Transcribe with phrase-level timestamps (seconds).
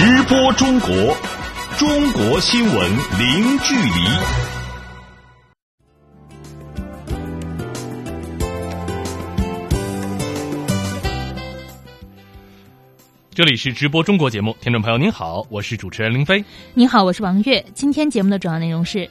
[0.00, 0.88] 直播中国，
[1.76, 3.90] 中国新闻零距离。
[13.34, 16.44] 这里是直播中国节目，听众朋友您好，我是主持人林飞。
[16.74, 17.60] 你好，我是王悦。
[17.74, 19.10] 今天节目的主要内容是：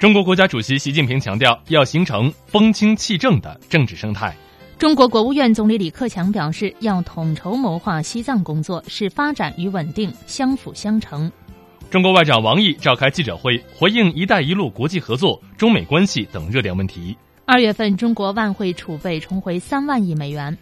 [0.00, 4.36] 中国国家主席习近平强调，要形成风清气正的政治生态。
[4.78, 11.30] 中国国务院总理李克强表示，要统筹谋划西藏工作，是发展与稳定相辅相成。
[11.90, 17.16] 中国外长王毅召开记者会，回应“一带一路”国际合作、中美关系等热点问题。
[17.44, 20.56] 二月份，中国外汇储备重回三万亿美元。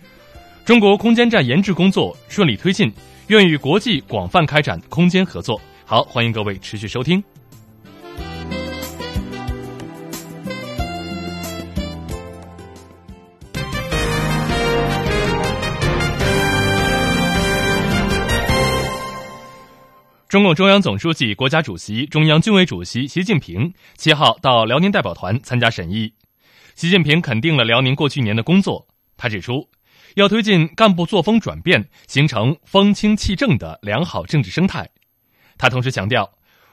[0.65, 2.91] 中国空间站研制工作顺利推进，
[3.27, 5.61] 愿与国际广泛开展空间合作。
[5.85, 7.23] 好，欢迎各位持续收听。
[20.29, 26.13] 中共中央总书记、国家主席、中央军委主席习近平七号到辽宁代表团参加审议。
[26.75, 29.69] 习近平肯定了辽宁过去年的工作，他指出。
[30.17, 34.89] 要推进干部作风转变，形成风清气正的良好政治生态。
[35.59, 36.33] 他同时强调，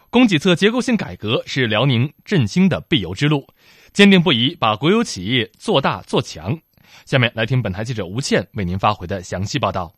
[0.10, 3.46] 供给侧结构性改革是辽宁振兴的必由之路，
[3.92, 6.58] 坚定不移把国有企业做大做强。
[7.06, 9.94] 下面来听本台记者吴倩为您发回的详细报道。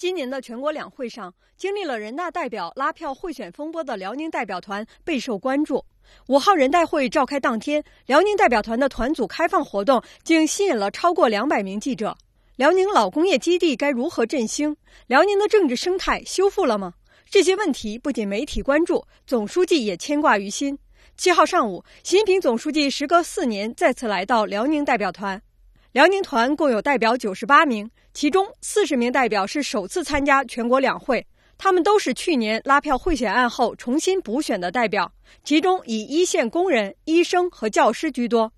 [0.00, 5.84] 今年的全国两会上，经历了人大代表拉票贿选风波的辽宁代表团备受关注。
[6.28, 12.16] 五号人代会召开当天，辽宁代表团的团组开放活动竟吸引了超过两百名记者。
[12.56, 14.74] 辽宁老工业基地该如何振兴？
[15.06, 16.94] 辽宁的政治生态修复了吗？
[17.28, 20.78] 这些问题不仅媒体关注，总书记也牵挂于心。
[21.18, 25.42] 七号上午，习近平总书记时隔四年再次来到辽宁代表团。
[25.92, 31.26] 辽宁团共有代表九十八名，其中四十名代表是首次参加全国两会，
[31.58, 38.52] 他们都是去年拉票贿选案后重新补选的代表，其中以一线工人、医生和教师居多。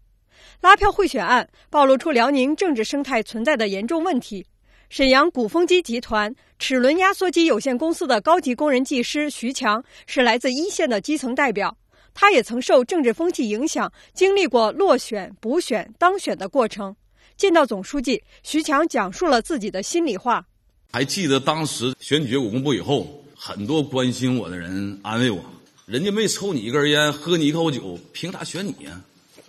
[0.60, 4.44] 拉票贿选案暴露出辽宁政治生态存在的严重问题。
[4.90, 11.74] 沈阳鼓风机集团齿轮压缩机有限公司的高级工人技师徐强是来自一线的基层代表，
[12.12, 16.94] 他也曾受政治风气影响，经历过落选、补选、当选的过程。
[17.42, 20.46] 见到总书记，徐强讲述了自己的心里话。
[20.92, 25.44] 还记得当时选举结果公布以后，很多关心我的人安慰我
[25.84, 29.02] ：“人家没抽你一根烟，喝你一口酒，凭啥选你呀？”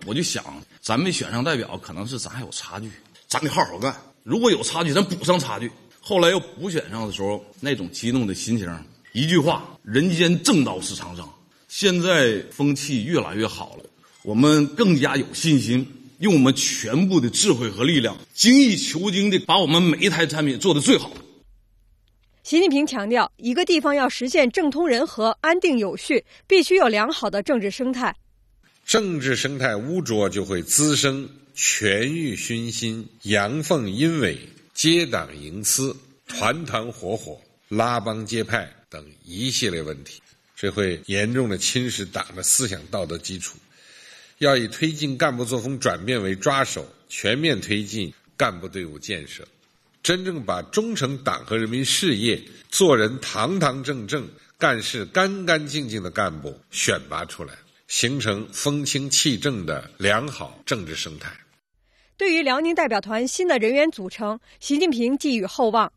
[0.07, 0.43] 我就想，
[0.81, 2.89] 咱没选上代表，可能是咱还有差距，
[3.27, 3.95] 咱得好好干。
[4.23, 5.71] 如果有差距，咱补上差距。
[6.01, 8.75] 后来又补选上的时候，那种激动的心情，
[9.11, 11.31] 一句话：人间正道是沧桑。
[11.67, 13.83] 现在风气越来越好了，
[14.23, 15.87] 我们更加有信心，
[16.23, 21.11] 用我们全部的智慧和力量，精益求精的把我们每一台产品做得最好。
[22.43, 28.15] 习近平强调，一个地方要实现政通人和、安定有序，必须有良好的政治生态。
[28.85, 34.39] 政治生态污浊，就会滋生权欲熏心、阳奉阴违、
[34.73, 35.93] 结党营私、
[36.25, 40.21] 团团伙伙、拉帮结派等一系列问题，
[40.55, 43.57] 这会严重的侵蚀党的思想道德基础。
[44.37, 49.47] 要以推进干部作风转变为抓手，全面推进干部队伍建设，
[50.01, 54.27] 真正把忠诚党和人民事业、做人堂堂正正、
[54.57, 57.53] 干事干干净净的干部选拔出来。
[57.89, 61.31] 形成风清气正的良好政治生态。
[62.17, 65.91] 对于辽宁代表团新的人员组成，习近平寄予厚望。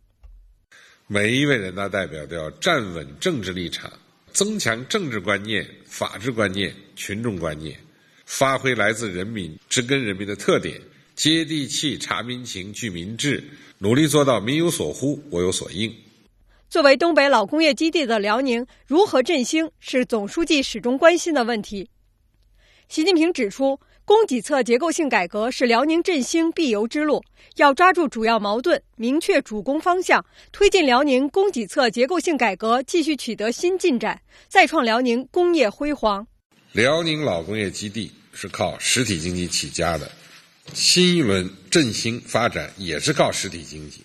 [1.07, 3.91] 每一位人大代表都要站稳政治立场，
[4.31, 7.79] 增强政治观念、法治观念、群众观念，
[8.27, 10.79] 发挥来自人民、植根人民的特点，
[11.15, 13.43] 接地气、察民情、聚民智，
[13.79, 15.95] 努力做到民有所呼、我有所应。
[16.69, 21.89] 作为东北老工业基地的辽宁，如何振兴是总书记始终关心的问题。
[22.89, 27.23] 习近平指出，供给侧结构性改革是辽宁振兴必由之路，
[27.57, 36.27] 要抓住主要矛盾，明确主攻方向，推进辽宁供给侧结构性改革继续取得新进展，再创辽宁工业辉煌。
[36.73, 40.13] 辽宁老工业基地是靠实体经济起家的，
[40.75, 44.03] 新一轮振兴发展也是靠实体经济。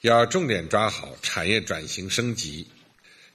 [0.00, 2.66] 要重点抓好产业转型升级，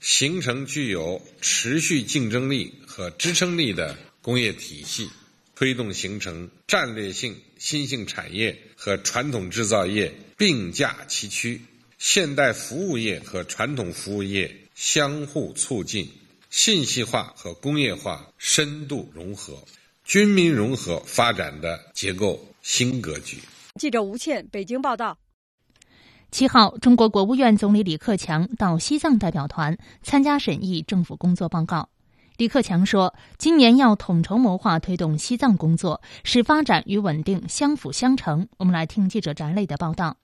[0.01, 5.09] 形成具有持续竞争力和支撑力的工业体系，
[5.55, 11.61] 推动形成战略性新兴产业和传统制造业并驾齐驱，
[11.97, 16.11] 现代服务业和传统服务业相互促进，
[16.49, 19.63] 信息化和工业化深度融合，
[20.07, 23.43] 军民融合发展的结构新格局。
[23.75, 25.17] 记者吴倩，北京报道。
[26.31, 31.89] 七号，中国国务院总理李克强到西藏代表团参加审议政府工作报告。
[32.37, 40.15] 李克强说：“今年要统筹谋划推动西藏工作，使发展与稳定相辅相成。”我们来听记者翟磊的报道。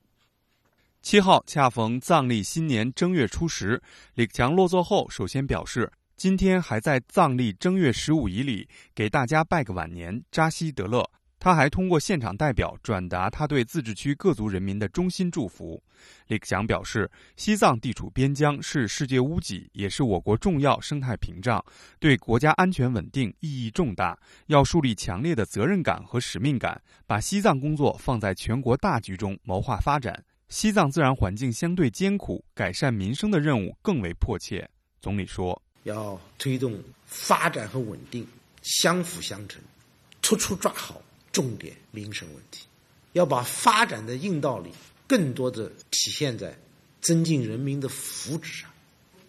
[1.02, 3.82] 七号恰逢藏历新年正月初十，
[4.14, 15.84] 李克强落座后首先表示：“今天还在藏历正月十五仪里给大家拜个晚年，扎西德勒。”他还通过现场代表转达他对自治区各族人民的衷心祝福。
[16.28, 21.62] 李克强表示：“西藏地处边疆，是世界屋脊，也是我国重要生态屏障，
[22.00, 24.18] 对国家安全稳定意义重大。
[24.46, 34.70] 要树立强烈的责任感和使命感，把西藏工作放在全国大局中谋划发展。”西藏自然环境相对艰苦，改善民生的任务更为迫切。
[35.02, 38.28] 总理说：“要推动发展和稳定
[38.62, 39.62] 相辅相成，
[40.22, 41.02] 突出抓好
[41.32, 42.66] 重点民生问题，
[43.14, 44.72] 要把发展的硬道理
[45.08, 46.58] 更多的体现在
[47.02, 48.70] 增进人民的福祉上，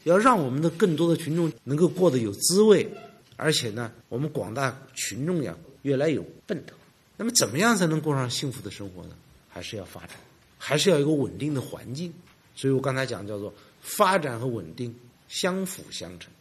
[0.05, 2.89] 要让我们的更多的群众能够过得有滋味，
[3.37, 6.75] 而且呢，我们广大群众呀越来有奔头。
[7.17, 9.17] 那么，怎么样才能过上幸福的生活呢？
[9.49, 10.17] 还是要发展。”
[10.57, 12.11] 还是要一个稳定的环境，
[12.57, 13.53] 所以我刚才讲叫做
[13.83, 14.99] 发展和稳定
[15.29, 16.33] 相辅相成。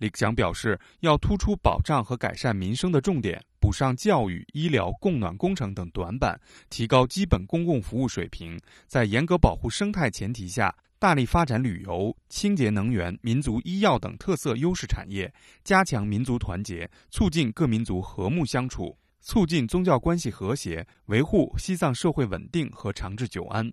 [0.00, 8.58] 李克强表示，要突出保障和改善民生的重点，补上教育、医疗、供暖工程等短板，提高基本公共服务水平。
[8.86, 15.30] 在严格保护生态前提下，大力发展旅游、清洁能源、民族医药等特色优势产业，
[15.62, 18.96] 加强民族团结，促进各民族和睦相处。
[19.20, 23.70] 促进宗教关系和谐，维护西藏社会稳定和长治久安。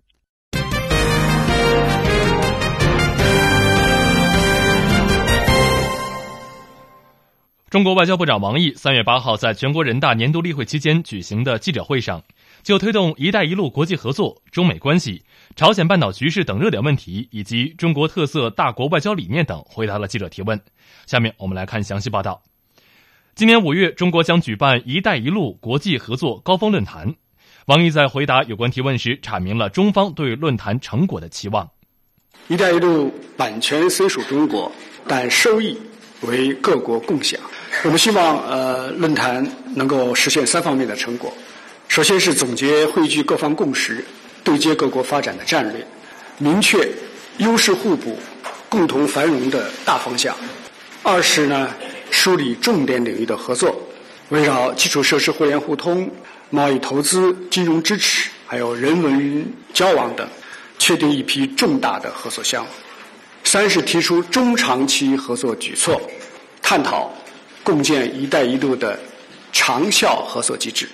[7.70, 12.22] 中国外交部长王毅三月八号在全国人大年度例会期间举行的记者会上，
[12.62, 15.22] 就推动“一带一路”国际合作、中美关系、
[15.54, 20.58] 朝鲜半岛局势等热点问题，以及中国特色大国外交理念等，回答了记者提问。
[21.04, 22.42] 下面我们来看详细报道。
[23.34, 27.16] 今年五月，中国将举办“一带一路”国际合作高峰论坛。
[27.66, 31.68] 王毅在回答有关提问时，阐明了中方对论坛成果的期望。
[32.48, 34.72] “一带一路”版权虽属中国，
[35.06, 35.76] 但收益
[36.22, 37.40] 为各国共享。
[37.84, 41.32] 我们希望，呃，论坛能够实现三方面的成果：
[41.88, 44.04] 首先是总结汇聚各方共识、
[44.42, 45.86] 对接各国发展的战略，
[46.38, 46.88] 明确
[47.38, 48.18] 优势互补、
[48.68, 50.34] 共同繁荣的大方向；
[51.02, 51.70] 二是呢。
[52.10, 53.78] 梳理重点领域的合作，
[54.30, 56.10] 围绕基础设施互联互通、
[56.48, 60.26] 贸易投资、金融支持，还有人文交往等，
[60.78, 62.70] 确定一批重大的合作项目。
[63.50, 65.98] 三是提出中长期合作举措，
[66.60, 67.10] 探讨
[67.64, 69.00] 共建“一带一路”的
[69.52, 70.86] 长效合作机制，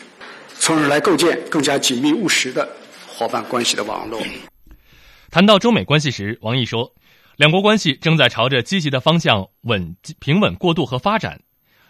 [0.57, 2.69] 从而来构建更加紧密务实的
[3.09, 4.23] 伙伴关系的网络。
[5.33, 6.95] 谈到中美关系时，王毅说。
[7.35, 11.41] 两国关系正在朝着积极的方向稳平稳过渡和发展。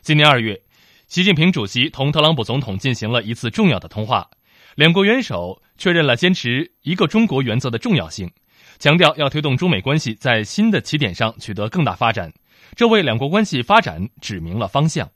[0.00, 0.62] 今年二月，
[1.06, 4.30] 习近平主席同特朗普总统进行了一次重要的通话，
[4.76, 8.32] 两国元首确认了坚持一个中国原则的重要性，
[8.78, 12.32] 强调要推动中美关系在新的起点上取得更大发展，
[12.74, 15.10] 这为两国关系发展指明了方向。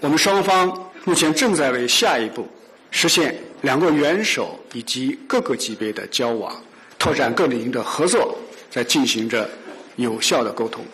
[0.00, 2.48] 我们双方目前正在为下一步
[2.90, 6.54] 实现两国元首以及各个级别的交往、
[6.98, 8.38] 拓展各领域的合作。
[8.70, 9.48] 在进行着
[9.94, 10.84] 有效的沟通。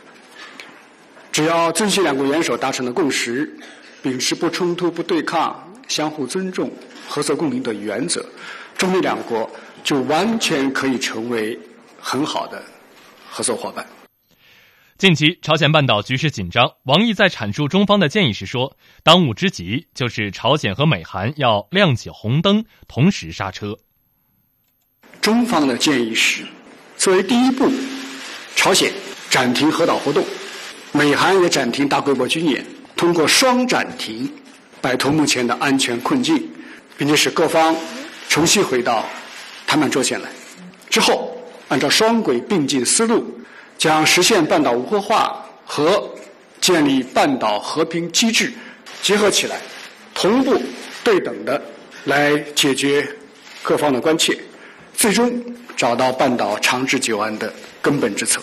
[1.32, 3.50] 只要遵循两国元首达成的共识，
[4.02, 6.70] 秉持不冲突、不对抗、相互尊重、
[7.08, 8.22] 合作共赢的原则，
[8.76, 9.50] 中美两国
[9.82, 11.58] 就完全可以成为
[11.98, 12.62] 很好的
[13.28, 13.86] 合作伙伴。
[14.98, 23.78] 近期朝鲜半岛局势紧张，王毅在阐述中方的建议时说：“当务之急就是朝鲜和美韩要亮起红灯，同时刹车。”
[25.22, 26.44] 中方的建议是。
[26.98, 27.66] 作为第一步，
[28.54, 28.92] 朝鲜
[29.30, 30.22] 暂停核岛活动，
[30.92, 32.62] 美韩也暂停大规模军演，
[32.94, 34.30] 通过双暂停，
[34.82, 36.46] 摆脱目前的安全困境，
[36.98, 37.74] 并且使各方
[38.28, 39.06] 重新回到
[39.70, 40.28] 谈判桌前来。
[40.88, 41.32] 之后，
[41.68, 43.24] 按照双轨并进思路，
[43.78, 46.10] 将实现半岛无核化和
[46.60, 48.52] 建立半岛和平机制
[49.00, 49.60] 结合起来，
[50.12, 50.60] 同步
[51.04, 51.62] 对等的
[52.02, 53.08] 来解决
[53.62, 54.36] 各方的关切，
[54.92, 55.32] 最终。
[55.76, 57.50] 找到半岛长治久安的
[57.80, 58.42] 根本之策。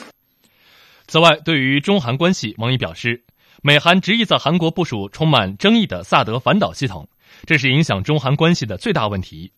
[1.08, 3.24] 此外，对于中韩关系，王毅表示，
[3.62, 7.08] 美韩执意在韩国部署充满争议的萨德反导系统，
[7.46, 9.52] 这是影响中韩关系的最大问题。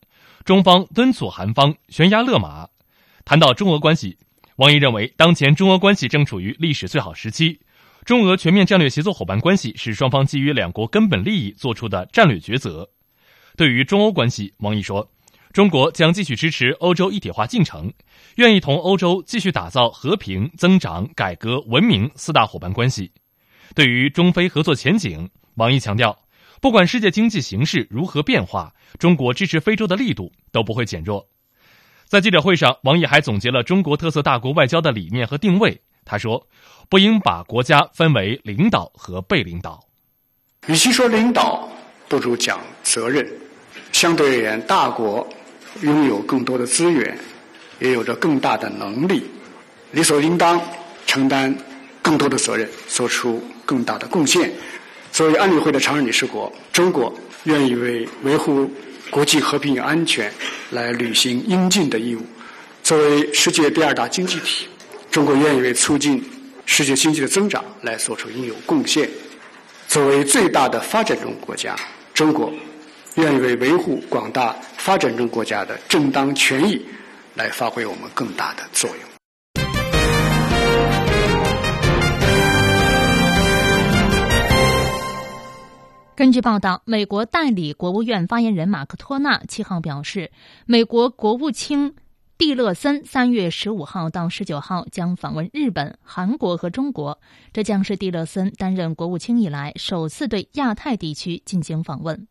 [0.46, 2.68] 中方敦促韩方悬崖勒马。
[3.26, 4.18] 谈到中俄关系，
[4.56, 7.60] 王毅认为，当前中俄关系正处于历史最好时期，
[8.06, 12.90] 中俄全面战略协作伙伴关系是双方基于两国根本利益做出的战略抉择。
[13.56, 15.10] 对于中欧关系，王毅说。
[15.52, 17.92] 中国将继续支持欧洲一体化进程，
[18.36, 23.12] 愿意同欧洲继续打造和平、增长、改革、文明四大伙伴关系。
[23.74, 26.16] 对于中非合作前景，王毅强调，
[26.62, 31.28] 不管世界经济形势如何变化，中国支持非洲的力度都不会减弱。
[32.06, 35.82] 在记者会上，王毅还总结了中国特色大国外交的理念和定位。
[36.04, 36.48] 他说
[36.90, 39.80] ：“不应把国家分为领导和被领导。
[40.68, 41.70] 与其说领导，
[42.08, 43.26] 不如讲责任。
[43.92, 45.28] 相对而言，大国
[45.82, 47.18] 拥有更多的资源，
[47.80, 49.24] 也有着更大的能力，
[49.92, 50.60] 理所应当
[51.06, 51.56] 承担
[52.02, 54.52] 更多的责任，做出更大的贡献。
[55.12, 57.14] 作为安理会的常任理事国，中国
[57.44, 58.70] 愿意为维护。”
[59.12, 60.32] 国际和平与安全
[60.70, 62.22] 来履行应尽的义务。
[62.84, 64.68] 作为世界第二大经济体，
[65.10, 66.24] 中国愿意为促进
[66.68, 69.10] 世界经济的增长来做出应有贡献。
[69.88, 71.76] 作为最大的发展中国家，
[72.14, 72.54] 中国
[73.16, 76.86] 愿意为维护广大发展中国家的正当权益
[77.34, 79.09] 来发挥我们更大的作用。
[86.20, 90.34] 根据报道，美国代理国务院发言人马克托纳七号表示，
[90.66, 91.96] 美国国务卿
[92.38, 97.22] 蒂勒森三月十五号到十九号将访问日本、韩国和中国，
[97.54, 102.28] 这将是蒂勒森担任国务卿以来首次对亚太地区进行访问。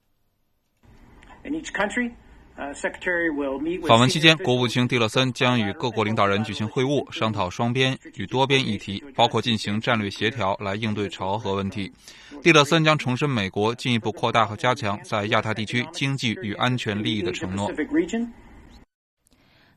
[3.87, 11.93] 访问期间，国务卿蒂勒森将与各国领导人举行会晤，商讨双边与多边议题，包括进行战略协调来应对朝核问题。
[12.43, 17.71] 蒂勒森将重申美国进一步扩大和加强在亚太地区经济与安全利益的承诺。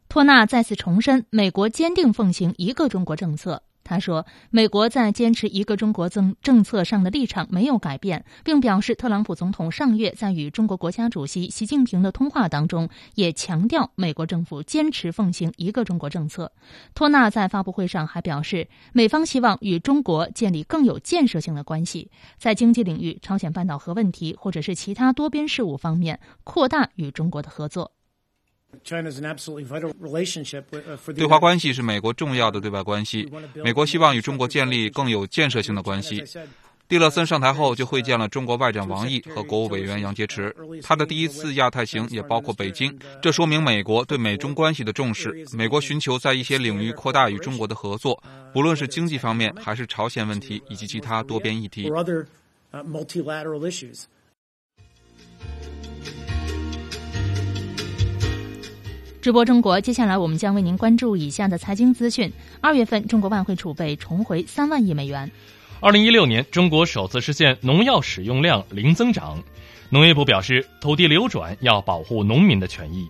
[0.09, 3.61] 托纳再次重申，美国坚定奉行一个中国政策。
[3.91, 16.53] 他说：“美国在坚持一个中国政政策上的立场没有改变，并表示，特朗普总统上月在与中国国家主席习近平的通话当中，也强调美国政府坚持奉行一个中国政策。”
[16.95, 27.91] 托纳在发布会上还表示，美方希望与中国建立更有建设性的关系，在经济领域、朝鲜半岛核问题或者是其他多边事务方面扩大与中国的合作。
[31.15, 33.31] 对华关系是美国重要的对外关系。
[33.63, 36.23] 美国希望与中国建立更有建设性的关系。
[36.87, 40.53] 蒂勒森上台后就会见了中国外长王毅和国务委员杨洁篪。
[40.81, 45.45] 他的第一次亚太行也包括北京，这说明美国对美中关系的重视。
[45.53, 51.89] 美国寻求在一些领域扩大与中国的合作，不论是经济方面，还是朝鲜问题以及其他多边议题。
[59.21, 62.33] 直播中国，接下来我们将为您关注以下的财经资讯。
[62.59, 65.29] 二月份，中国外汇储备重回三万亿美元。
[65.79, 69.37] 二零一六年，中国首次实现农药使用量零增长。
[69.91, 73.07] 农业部表示，土地流转要保护农民的权益。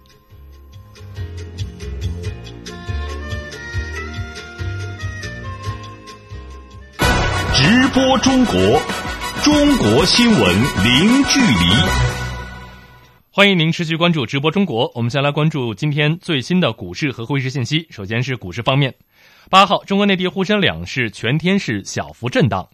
[7.53, 8.81] 直播中国，
[9.43, 10.39] 中国新闻
[10.83, 12.20] 零距离。
[13.33, 14.91] 欢迎您持续关注直播中国。
[14.93, 17.87] 我们先来关注今天最新的股市和汇市信息。
[17.89, 18.93] 首先是股市方面，
[19.49, 22.67] 八号中国内地沪深两市全天是小幅震荡。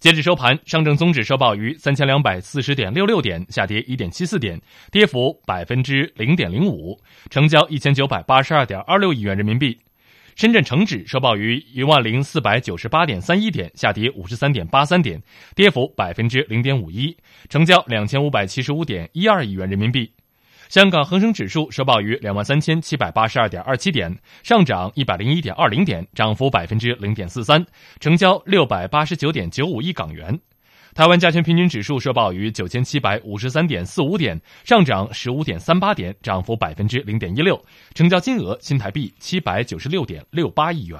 [0.00, 6.98] 截止收盘，上证综指收报于三千两百四十点六六点，下跌一点七四点，跌幅百分之零点零五，
[7.30, 9.78] 成交一千九百八十二点二六亿元人民币。
[10.40, 15.22] 深圳成指收报于一万零四百九十八点三一点，下跌五十三点八三点，
[15.54, 17.14] 跌幅百分之零点五一，
[17.50, 20.10] 成交两千五百七十五点一二亿元人民币。
[20.70, 27.62] 香港恒生指数收报于两万三千七百八十二点二七点，上涨一百零一点二零点，涨幅百分之零点四三，
[27.98, 30.40] 成交六百八十九点九五亿港元。
[30.94, 40.98] 台湾加权平均指数收报于九千七百五十三点四五点，上涨十五点三八点，涨幅百分之零点一六，成交金额新台币七百九十六点六八亿元。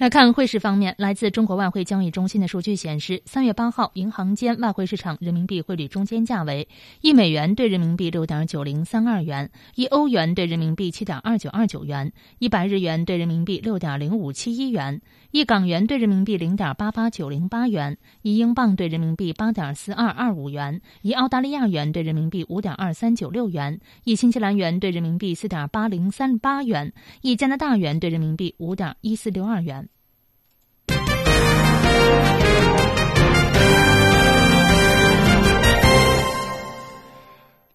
[0.00, 6.66] 来看汇市方面，来自中国外汇交易中心的数据显示，三月八号银行间外汇市场人民币汇率中间价为
[7.02, 15.02] 一美元兑人民币六点九零三二元，一欧元兑人民币七点二九二九元，一百日元兑人民币六点零五七一元，
[15.32, 26.90] 一港元兑人民币零点八八九零八元，一英镑兑人民币八点四二二五元，一澳大利亚元兑人民币五点二三九六元，一新西兰元兑人民币四点八零三八元，
[27.20, 29.89] 一加拿大元兑人民币五点一四六二元。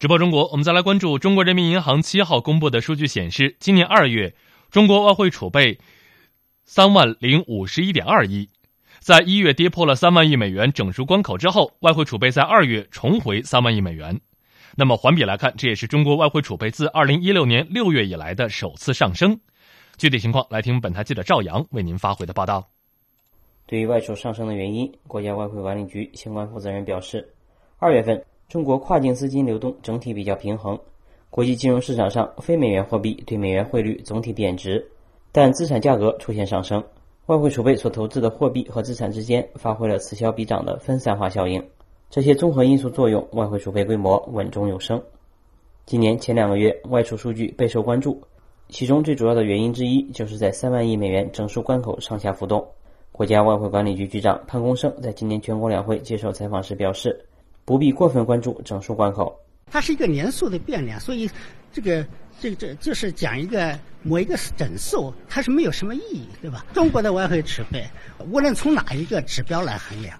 [0.05, 4.35] 直播中国，我们再来关注中国人民银行七号公布的数据显示，今年二月，
[4.69, 5.79] 中国外汇储备
[6.63, 8.47] 三万零五十一点二亿，
[8.99, 14.21] 在一月跌破了三万亿美元整数关口之后，外汇储备在二月重回三万亿美元。
[14.75, 19.39] 那么环比来看，这也是中国外汇储备自二零一六年六月以来的首次上升。
[19.97, 22.63] 具体情况，来听本台记者赵阳为您发回的报道。
[23.65, 27.27] 对于外储上升的原因，国家外汇管理局相关负责人表示，
[27.79, 30.79] 二月份中国跨境资金流动整体比较平衡，
[31.29, 34.87] 国际金融市场上非美元货币对美元汇率总体贬值，
[35.31, 36.83] 但资产价格出现上升，
[37.25, 41.63] 外汇储备所投资的货币和资产之间发挥了此消彼长的分散化效应。
[42.11, 45.01] 这些综合因素作用，外汇储备规模稳中有升。
[45.87, 48.21] 今年前两个月外储数据备受关注，
[48.69, 52.65] 其中最主要的原因之一就是在三万亿美元整数关口上下浮动。
[53.11, 57.25] 国家外汇管理局局长潘功胜在今年全国两会接受采访时表示，
[57.65, 59.37] 不必过分关注整数关口。
[59.71, 61.29] 它是一个年数的变量，所以
[61.73, 62.05] 这个
[62.39, 66.65] 这个这就是讲一个某一个整数，它是没有什么意义，对吧？
[66.73, 67.85] 中国的外汇储备，
[68.31, 70.17] 无论从哪一个指标来衡量，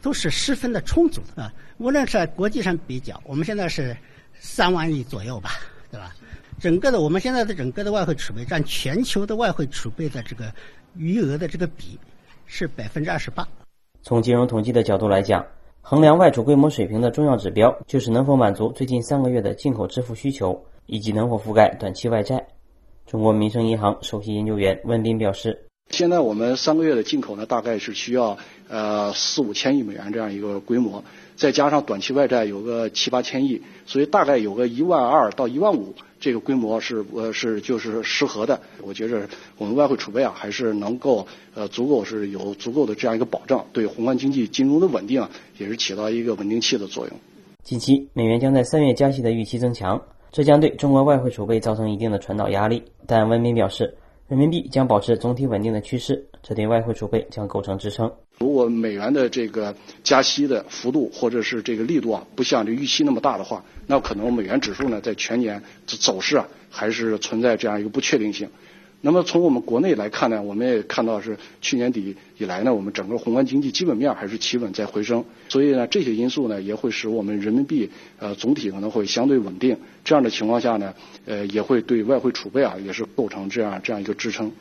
[0.00, 1.52] 都是十分的充足的啊。
[1.78, 3.96] 无论是国际上比较，我们现在是
[4.38, 5.52] 三万亿左右吧，
[5.90, 6.14] 对吧？
[6.60, 10.52] 整个的我们现在的整个的外汇储备占全球的外汇储备的这个
[10.94, 11.98] 余额的这个比。
[12.44, 13.48] 是百分之二十八。
[14.02, 15.42] 从金融统计的角度来讲，
[15.84, 22.46] 衡量外储规模水平的重要指标就是能否满足最近三个月的进口支付需求，以及能否覆盖短期外债。
[23.04, 31.02] 中国民生银行首席研究员温彬表示：“现在我们三个月的进口呢，大概是需要呃四五千亿美元这样一个规模，
[31.36, 47.16] 再加上短期外债有个七八千亿，所以大概有个一万二到一万五。”这个规模是呃是就是适合的，我觉着我们外汇储备啊还是能够呃足够是有足够的这样一个保障，对宏观经济金融的稳定啊也是起到一个稳定器的作用。
[47.64, 52.84] 近期美元将在三月加息的预期增强，这将对中国外汇储备造成一定的传导压力。
[53.08, 53.96] 但温明表示，
[54.32, 58.10] 人民币将保持总体稳定的趋势，这对外汇储备将构成支撑。
[58.38, 68.48] 如果美元的这个加息的幅度或者是这个力度啊，不像这预期那么大的话，那可能美元指数呢在全年走势啊还是存在这样一个不确定性。
[69.04, 79.76] 那么从我们国内来看呢，我们也看到是去年底以来呢，我们整个宏观经济基本面还是企稳在回升，所以呢这些因素呢也会使我们人民币呃总体可能会相对稳定。
[80.04, 80.94] 这样的情况下呢，
[81.26, 84.52] 呃也会对外汇储备啊也是构成这样这样一个支撑。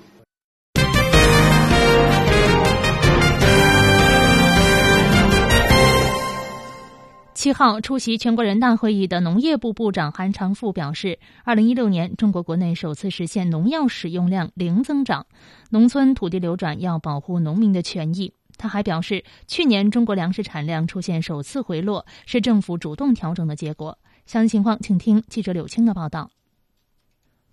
[7.41, 15.25] 七号出席全国人大会议的农业部部长韩长赋表示，二零一六年中国国内首次实现农药使用量零增长，
[15.71, 18.31] 农村土地流转要保护农民的权益。
[18.57, 23.97] 他还表示，去年中国粮食产量出现首次回落，是政府主动调整的结果。
[24.27, 26.29] 详细情况，请听记者柳青的报道。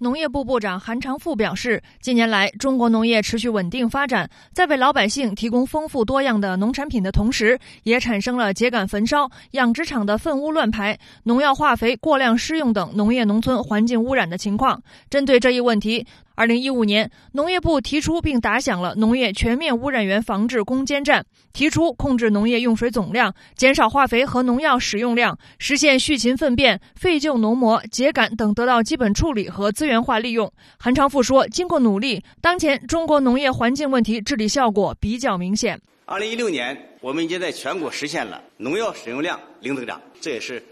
[0.00, 14.80] 农业部部长韩长赋表示，近年来中国农业持续稳定发展，在为老百姓提供丰富多样的农产品的同时，也产生了秸秆焚烧、养殖场的粪污乱排、农药化肥过量施用等农业农村环境污染的情况。
[15.10, 16.06] 针对这一问题，
[16.38, 30.48] 二零一五年，农业部提出并打响了农业全面污染源防治攻坚战，提出控制农业用水总量，减少化肥和农药使用量，实现畜禽粪便、废旧农膜、秸秆等得到基本处理和资源化利用。
[30.78, 35.80] 韩长赋说，经过努力，当前中国农业环境问题治理效果比较明显。
[36.04, 40.62] 二零一六年，我们已经在全国实现了农药使用量零增长，这也是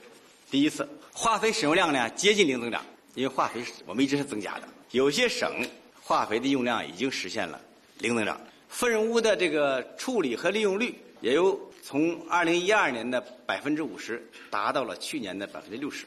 [0.49, 2.81] 第一次；化肥使用量呢接近零增长，
[3.17, 4.69] 因为化肥我们一直是增加的。
[4.91, 5.67] 有些省
[6.01, 7.61] 化肥的用量已经实现了
[7.99, 16.07] 零增长，粪污的这个处理和利用率也由从二零一二年的百分之五十达到了去年的百分之六十。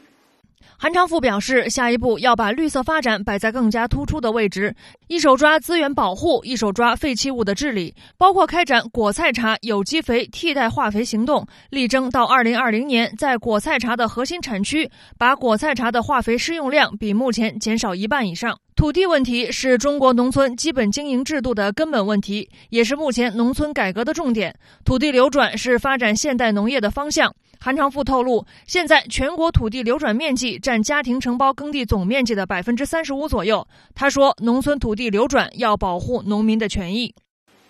[0.81, 4.73] 韩长赋表示，下一步要把绿色发展摆在更加突出的位置，
[5.07, 18.57] 一手抓资源保护，一手抓废弃物的治理，包括开展果菜茶有机肥替代化肥行动，力争到二零二零年，在果菜茶的核心产区，把果菜茶的化肥施用量比目前减少一半以上。
[18.77, 24.55] 土地问题是中国农村基本经营制度的根本问题，也是目前农村改革的重点。
[24.85, 27.35] 土地流转是发展现代农业的方向。
[27.61, 33.67] 韩长赋透露，现在全国土地流转面积占家庭承包耕地总面积的百分之三十五左右。
[33.93, 37.13] 他说，农村土地流转要保护农民的权益。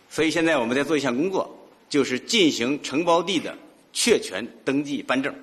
[0.07, 1.49] 所以现在我们在做一项工作，
[1.89, 3.57] 就是进行承包地的
[3.91, 5.33] 确权登记颁证，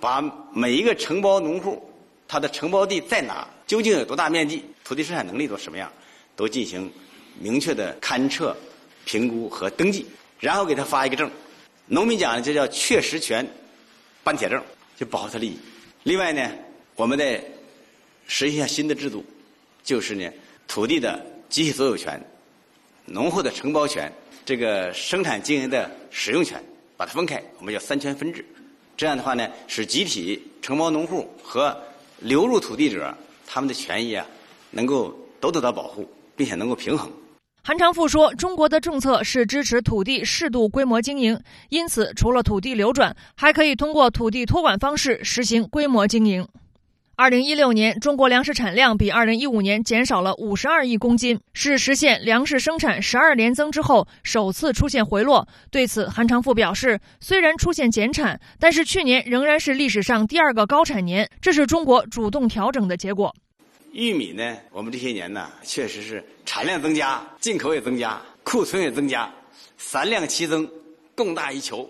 [0.00, 0.20] 把
[0.52, 1.80] 每一个承包农户
[2.26, 5.88] 他的承包地在哪，究竟有多大面积，土地生产能力都什么样，
[6.34, 6.90] 都进行
[7.38, 8.56] 明确的勘测、
[9.04, 10.04] 评估和登记，
[10.40, 11.30] 然后给他发一个证。
[11.86, 13.48] 农民讲的这叫确实权。
[14.24, 14.62] 办铁证
[14.96, 15.58] 就保护他利益。
[16.04, 16.50] 另外呢，
[16.96, 17.42] 我们在
[18.26, 19.24] 实现一下新的制度，
[19.82, 20.30] 就是呢，
[20.66, 22.20] 土地的集体所有权、
[23.04, 24.12] 农户的承包权、
[24.44, 26.62] 这个生产经营的使用权，
[26.96, 28.44] 把它分开，我们叫三权分置。
[28.96, 31.76] 这样的话呢，使集体承包农户和
[32.20, 34.26] 流入土地者他们的权益啊，
[34.70, 37.10] 能够都得到保护，并且能够平衡。
[37.64, 46.44] 韩长赋说：“中国的政策是支持土地适度规模经营，因此除了土地流转，还可以通过土地托管方式实行规模经营。”
[47.14, 55.46] 二零一六年，中国粮食产量比二零一五年减少了五十二亿公斤，是实现粮食生产十二连增之后首次出现回落。
[55.70, 63.32] 对此，韩长赋表示，虽然出现减产，但是去年仍然是历史上第二个高产年，这是中国主动调整的结果。
[63.92, 69.32] 玉米呢，我们这些年呢，确实是产量增加，进口也增加，库存也增加，
[69.78, 70.68] 三量齐增，
[71.14, 71.88] 供大于求，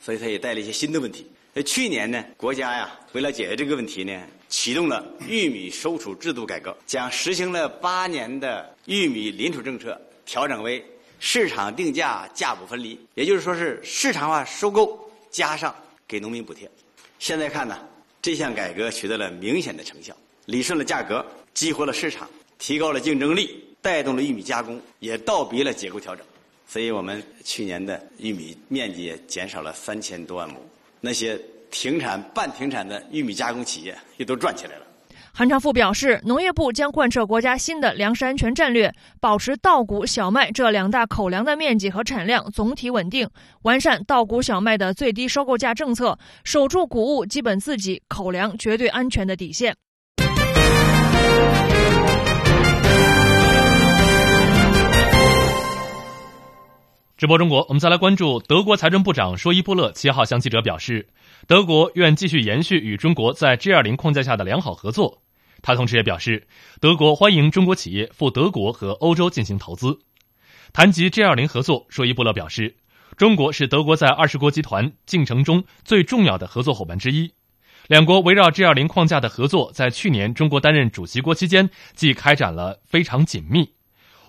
[0.00, 1.26] 所以它也带来一些新的问题。
[1.64, 4.22] 去年呢，国家呀，为了解决这个问题呢。
[4.46, 10.84] 启动了玉米收储制度改革，将实行了八年的玉米临储政策调整为
[11.18, 15.74] 市场定价价补分离，也就是说是市场化收购加上
[16.06, 16.70] 给农民补贴。
[17.18, 17.76] 现在看呢，
[18.22, 22.28] 这项改革取得了明显的成效，理顺了价格，激活了市场，
[22.58, 26.24] 提高了竞争力，带动了玉米加工，也倒逼了结构调整。
[26.66, 30.56] 所以我们去年的玉米面积减少了三千多万亩，
[31.00, 31.40] 那些。
[31.70, 34.86] 停产、半停产的玉米加工企业也都转起来了。
[35.32, 43.28] 韩长赋表示，农业部将贯彻国家新的粮食安全战略，保持稻谷、小麦这两大口粮的面积和产量总体稳定，
[43.62, 49.74] 完善稻谷、小麦的最低收购价政策，守住谷物基本自给、口粮绝对安全的底线。
[57.24, 61.08] 直播中国，我们再来关注德国财政部长说伊布勒七号向记者表示。
[61.46, 65.22] 德国愿继续延续与中国在 G20 框架下的良好合作。
[65.62, 66.46] 他同时也表示，
[66.82, 70.00] 德国欢迎中国企业赴德国和欧洲进行投资。
[70.74, 72.76] 谈及 G20 合作，说伊布勒表示，
[73.16, 77.32] 中国是德国在二十国集团进程中最重要的合作伙伴之一。
[77.86, 83.70] 两国围绕 G20 框架的合作，在去年中国担任主席国期间即开展了非常紧密。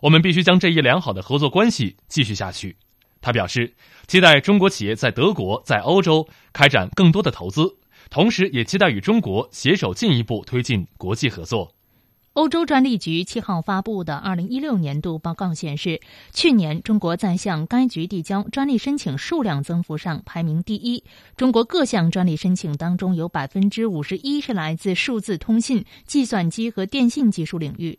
[0.01, 2.77] 我们必须将这一良好的合作关系继续下去。
[3.25, 3.73] 他表示，
[4.05, 7.75] 期待中国企业在德国、在欧洲开展更多的投资，
[8.11, 11.71] 同时也期待与中国携手进一步推进国际合作。
[12.33, 15.99] 欧洲专利局七号发布的二零一六年度报告显示，
[16.33, 21.03] 去年中国在向该局递交专利申请数量增幅上排名第一。
[21.35, 27.97] 中国各项专利申请当中，有百分之五十一是来自数字通信、计算机和电信技术领域。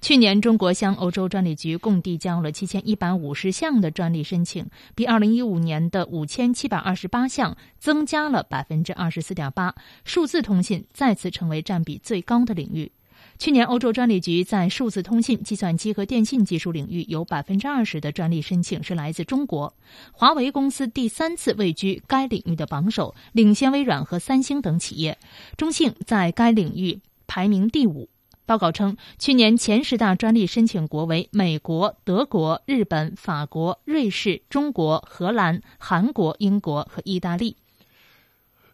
[0.00, 9.74] 去年，中国向欧洲专利局共递交了七千一百五十项的专利申请，比二零一五年的五千七百二十八项增加了百分之二十四点八。
[10.04, 12.90] 数字通信再次成为占比最高的领域。
[13.38, 19.74] 去年，欧洲专利局在数字通信、计算机和电信技术领域有百分之二十的专利申请是来自中国。
[20.12, 25.18] 华为公司第三次位居该领域的榜首，领先微软和三星等企业。
[25.56, 28.08] 中兴在该领域排名第五。
[28.48, 37.58] 报告称，去年前十大专利申请国为美国、德国、日本、法国、瑞士、中国、荷兰、韩国、英国和意大利。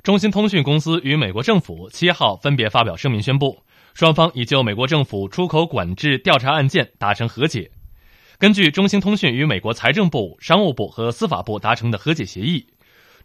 [0.04, 7.72] 中兴通讯公司与美国政府七号分别发表声明，宣布双方已就美国政府出口管制调查案件达成和解。
[8.38, 12.64] 根据中兴通讯与美国财政部、商务部和司法部达成的和解协议，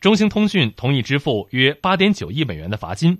[0.01, 3.19] 中兴通讯同意支付约八点九亿美元的罚金。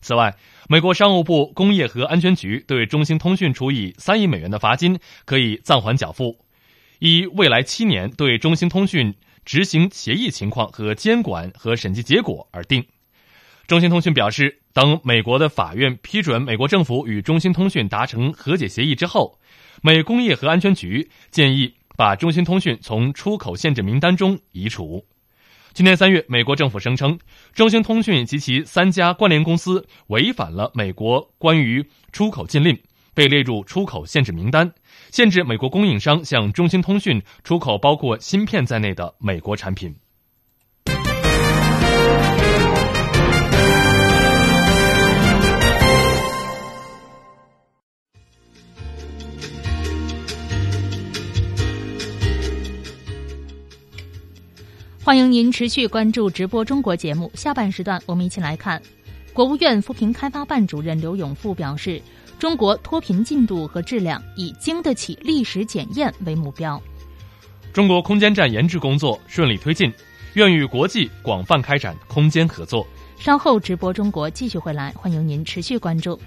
[0.00, 0.36] 此外，
[0.68, 6.38] 美国商务部工业和安全局对中兴通讯处以三亿美元的罚金，可以暂缓缴付，
[7.00, 12.86] 依未来七年对中兴通讯执行协议情况和监管和审计结果而定。
[13.66, 19.38] 中兴通讯表示，等美国的法院批准美国政府与中兴通讯达成和解协议之后，
[19.82, 25.04] 美工业和安全局建议把中兴通讯从出口限制名单中移除。
[25.78, 27.16] 今年三月，美国政府声称，
[27.54, 32.76] 中兴通讯及其三家关联公司违反了美国关于出口禁令，
[33.14, 34.72] 被列入出口限制名单，
[35.12, 39.94] 限制美国供应商向中兴通讯出口包括芯片在内的美国产品。
[55.08, 57.32] 欢迎您持续关注直播中国节目。
[57.32, 58.78] 下半时段，我们一起来看，
[59.32, 61.98] 国务院扶贫开发办主任刘永富表示，
[62.38, 66.78] 中国脱贫进度和质量以经得起历史检验为目标。
[67.72, 69.90] 中国空间站研制工作顺利推进，
[70.34, 72.86] 愿与国际广泛开展空间合作。
[73.18, 76.20] 稍后直播中国继续回来，欢迎您持续关注。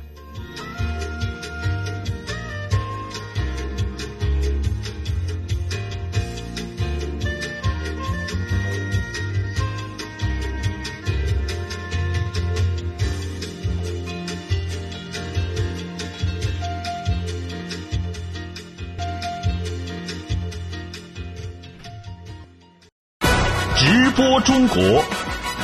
[24.43, 24.77] 中国，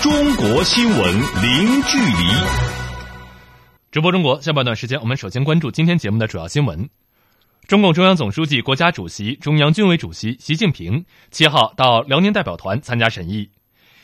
[0.02, 2.30] 中国新闻零距离。
[3.92, 6.88] 直播中国下半段时间，我们首先关注今天节目的主要新闻。
[7.68, 13.50] 中共中央总书记、国家主席、中央军委主席习近平七号到辽宁代表团参加审议。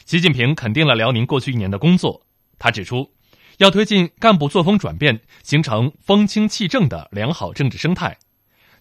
[0.05, 2.25] 习近平肯定了辽宁过去一年的工作。
[2.57, 3.11] 他指出，
[3.57, 8.17] 要推进干部作风转变，形成风清气正的良好政治生态。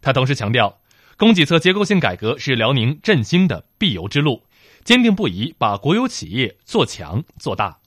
[0.00, 0.78] 他同时强调，
[1.18, 4.42] 供给侧结构性改革是辽宁振兴的必由之路，
[4.84, 7.78] 坚定不移把国有企业做强做大。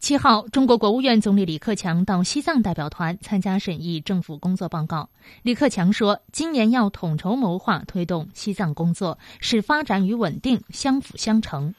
[0.00, 5.08] 七号，中国国务院总理李克强到西藏代表团参加审议政府工作报告。
[5.42, 11.74] 李克强说，今年要统筹谋划推动西藏工作，使发展与稳定相辅相成。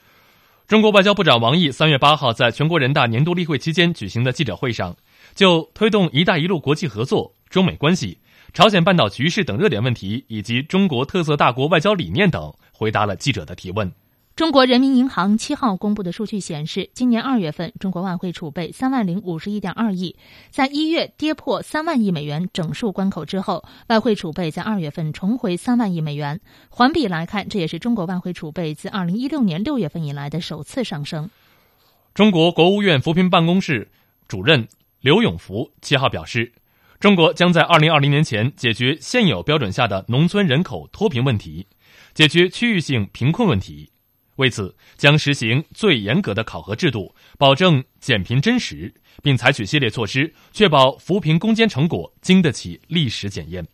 [0.68, 4.96] 中国外交部长王毅三月八号在全国人大年度例会期间举行的记者会上，
[5.36, 8.18] 就推动“一带一路”国际合作、中美关系、
[8.56, 13.92] 朝鲜半岛局势等热点问题，以及中国特色大国外交理念等，回答了记者的提问。
[14.36, 20.18] 中国人民银行七号公布的数据显示，今年二月份中国外汇储备三万零五十一点二亿，
[20.50, 26.42] 在一月跌破三万亿美元整数关口之后，外汇储备在二月份重回三万亿美元。
[26.68, 31.30] 环比来看，这也是中国外汇储备自二零一六年六月份以来的首次上升。
[32.14, 33.90] 中国国务院扶贫办公室
[34.28, 34.68] 主任
[35.00, 36.52] 刘永福七号表示，
[37.00, 41.66] 中国将在二零二零年前解决现有标准下的农村人口脱贫问题，
[42.14, 43.92] 解决区域性贫困问题。
[44.36, 48.94] 为此，将实行最严格的考核制度，保证减贫真实，
[49.24, 53.66] 并采取系列措施，确保扶贫攻坚成果经得起历史检验。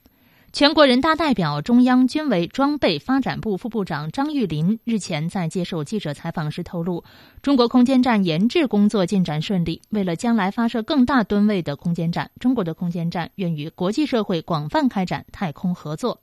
[0.54, 7.06] 全国人大代表、中央军委装备发展部副部长张玉林日前在接受记者采访时透露，
[7.41, 9.82] 中国空间站研制工作进展顺利。
[9.91, 16.19] 为了将来发射更大吨位的空间站，中国的空间站愿与国际社会广泛开展太空合作。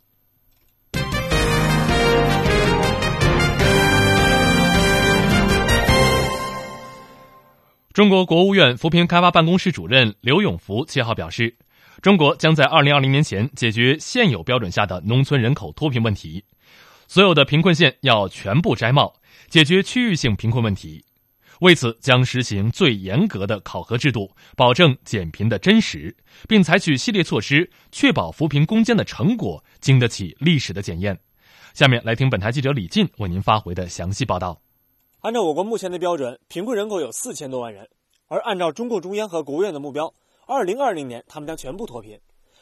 [7.99, 11.57] 中国国务院扶贫开发办公室主任刘永福七号表示，
[12.01, 16.45] 中国将在二零二零年前解决现有标准下的农村人口脱贫问题，
[17.09, 19.13] 所有的贫困县要全部摘帽，
[19.49, 21.05] 解决区域性贫困问题。
[21.59, 31.19] 为此，将实行最严格的考核制度，保证减贫的真实，并采取系列措施，确保扶贫攻坚的成果经得起历史的检验。
[31.75, 34.68] 下面来听本台记者李进为您发回的详细报道。
[35.21, 37.89] 按照我国目前的标准，贫困人口有四千多万人，
[38.29, 40.15] 而按照中共中央和国务院的目标，
[40.47, 42.21] 二零二零年他们将全部脱贫。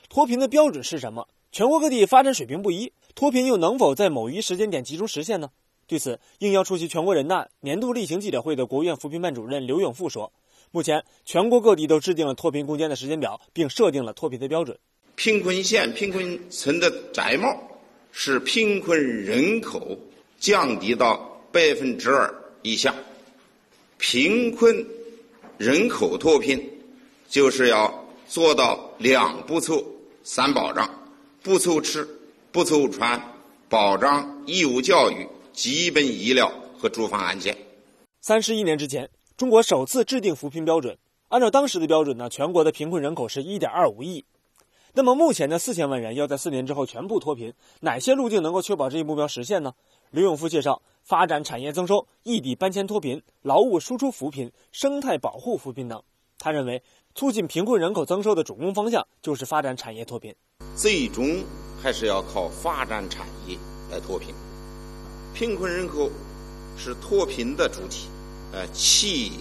[0.08, 1.28] 脱贫的标准是什么？
[1.52, 5.50] 全国各地发展水平不一，脱贫又能否在某一时间点集中实现呢？
[5.86, 10.32] 对此，应邀出席全国人大年度例行记者会的国务院扶贫办主任刘永富说
[10.72, 14.78] ：“目前全国各地都制定了脱贫攻坚的时间表，并设定了脱贫的标准。
[15.14, 17.54] 贫困县、贫困村的摘帽，
[18.12, 19.96] 使贫困人口
[20.38, 22.34] 降低到百分之二。”
[22.66, 22.92] 一项，
[23.96, 24.84] 贫困
[25.56, 26.60] 人口脱贫，
[27.28, 29.86] 就是要做到两不愁、
[30.24, 30.90] 三保障：
[31.44, 32.04] 不愁吃、
[32.50, 33.22] 不愁穿，
[33.68, 37.56] 保障义务教育、基本医疗和住房安全。
[38.20, 40.98] 三十一年之前，中国首次制定扶贫标准。
[41.28, 44.24] 按照当时的标准呢，全国的贫困人口是一点二五亿。
[44.92, 49.74] 那么目前的四千万人要在四年之后全部脱贫，哪些路径能够确保这一目标实现呢？
[50.10, 50.82] 刘永福介绍。
[51.02, 56.02] 发展产业增收、异地搬迁脱贫、劳务输出扶贫、生态保护扶贫等。
[56.36, 56.82] 他认为，
[57.14, 60.34] 促进贫困人口增收的主攻方向就是发展产业脱贫。
[60.74, 61.44] 最终
[61.80, 63.56] 还是要靠发展产业
[63.88, 64.34] 来脱贫。
[65.32, 66.10] 贫困人口
[66.76, 68.08] 是脱贫的主体，
[68.50, 69.38] 呃，企业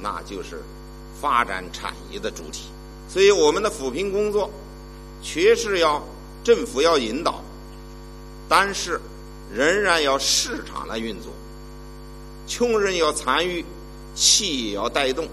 [0.00, 0.64] 那就是
[1.20, 2.64] 发展产业的主体。
[3.08, 4.50] 所以，我们的扶贫工作
[5.22, 6.02] 确实要
[6.42, 7.40] 政府要引导，
[8.48, 9.00] 但是。
[9.54, 11.30] 仍然要市场来运作，
[12.44, 13.64] 穷人要参与，
[14.12, 15.28] 企业要带动，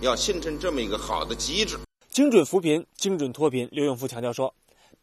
[0.00, 1.76] 要形成这么一个好的机制。
[2.08, 3.68] 精准扶贫、精准脱贫。
[3.72, 4.54] 刘永福强调说，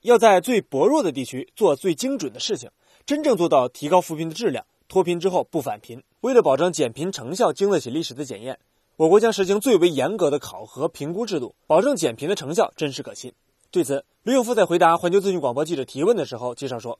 [0.04, 2.70] 要在最薄弱的地区做最精准的事情，
[3.06, 6.02] 真正做到提高扶贫的质量，脱贫之后不返贫。
[6.22, 8.58] 为了保证减贫成效经得起历史的检验，
[8.96, 13.34] 我国将实行最为严格的考核评估制度，保证减贫的成效真实可信。
[13.70, 16.98] 对此，刘永福在回答环球资讯广播记者提问的时候介绍说，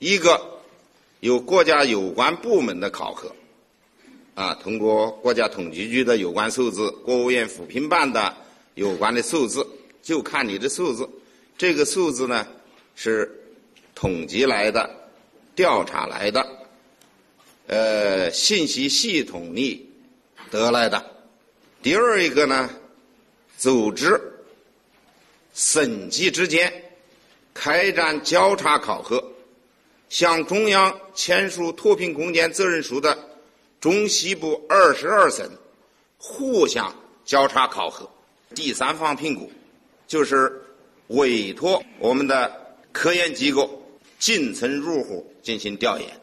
[0.00, 0.57] 一个。
[1.20, 3.34] 由国家有关部门的考核，
[4.34, 8.36] 啊，通过国家统计局的有关数字、国务院扶贫办的
[8.74, 9.66] 有关的数字，
[10.00, 11.08] 就看你的数字。
[11.56, 12.46] 这个数字呢
[12.94, 13.28] 是
[13.96, 14.88] 统计来的、
[15.56, 16.46] 调查来的，
[17.66, 19.90] 呃，信息系统里
[20.52, 21.04] 得来的。
[21.82, 22.70] 第二一个呢，
[23.56, 24.20] 组织
[25.52, 26.72] 省级之间
[27.52, 29.32] 开展交叉考核。
[30.08, 33.18] 向中央签署脱贫攻坚责任书的
[33.80, 35.50] 中西部二十二省
[36.16, 38.08] 互相交叉考核，
[38.54, 39.50] 第三方评估
[40.06, 40.62] 就是
[41.08, 43.82] 委托我们的科研机构
[44.20, 46.17] 进村入户进行调研。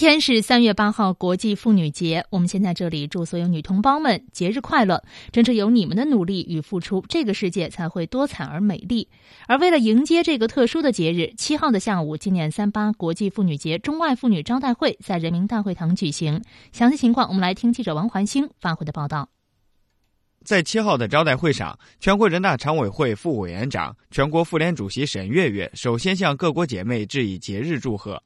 [0.00, 2.24] 天是三月八号，国际妇女节。
[2.30, 5.04] 我们先在这里祝所有女同胞们节日快乐！
[5.30, 9.10] 正是有你们的努力与付出，这个世界才会多彩而美丽。
[9.46, 16.42] 而为了迎接这个特殊的节日，七号的下午，纪念三八国际妇女节中外妇女招待会在人民大会堂举行。
[16.72, 19.28] 详细情况，我们来听记者王环星发回的报道。
[20.42, 28.22] 在七号的招待会上，全国人大常委会副委员长、全国妇联主席沈月月首先向各国姐妹致以节日祝贺。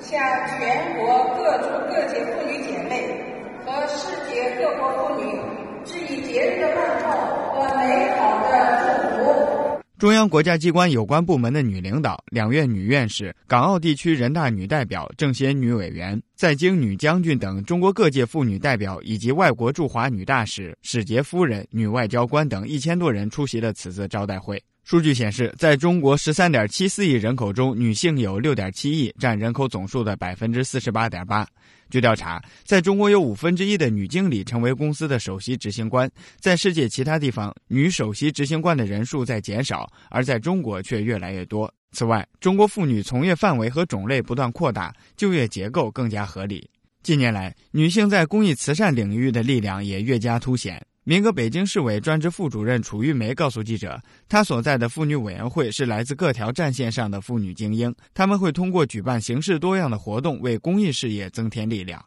[0.00, 3.20] 向全国各族各界妇女姐妹
[3.64, 5.38] 和世界各国妇女
[5.84, 7.10] 致以节日的问候
[7.52, 9.82] 和美好的祝福。
[9.98, 24.62] 中央国家机关有关部门的女领导、两院女院士、港澳地区人大女代表、政协女委员、在京女将军等中国各界妇女代表以及外国驻华女大使、使节夫人、女外交官等一千多人出席了此次招待会。
[24.88, 31.46] 数据显示，在中国十三点七四亿人口中，女性有六点七亿，占人口总数的百分之四十八点八。
[31.90, 41.70] 据调查，在中国有五分之一的女经理成为公司的首席执行官，在世界其他地方，女首席执行官的人数在减少，而在中国却越来越多。
[41.92, 46.66] 此外，中国妇女从业范围和种类不断扩大，就业结构更加合理。
[47.02, 50.82] 近年来，女性在公益慈善领域的力量也越加凸显。
[51.08, 62.04] 民革北京市委专职副主任楚玉梅告诉记者，她所在的妇女委员会是来自各条战线上的妇女精英，他们会通过举办形式多样的活动，为公益事业增添力量。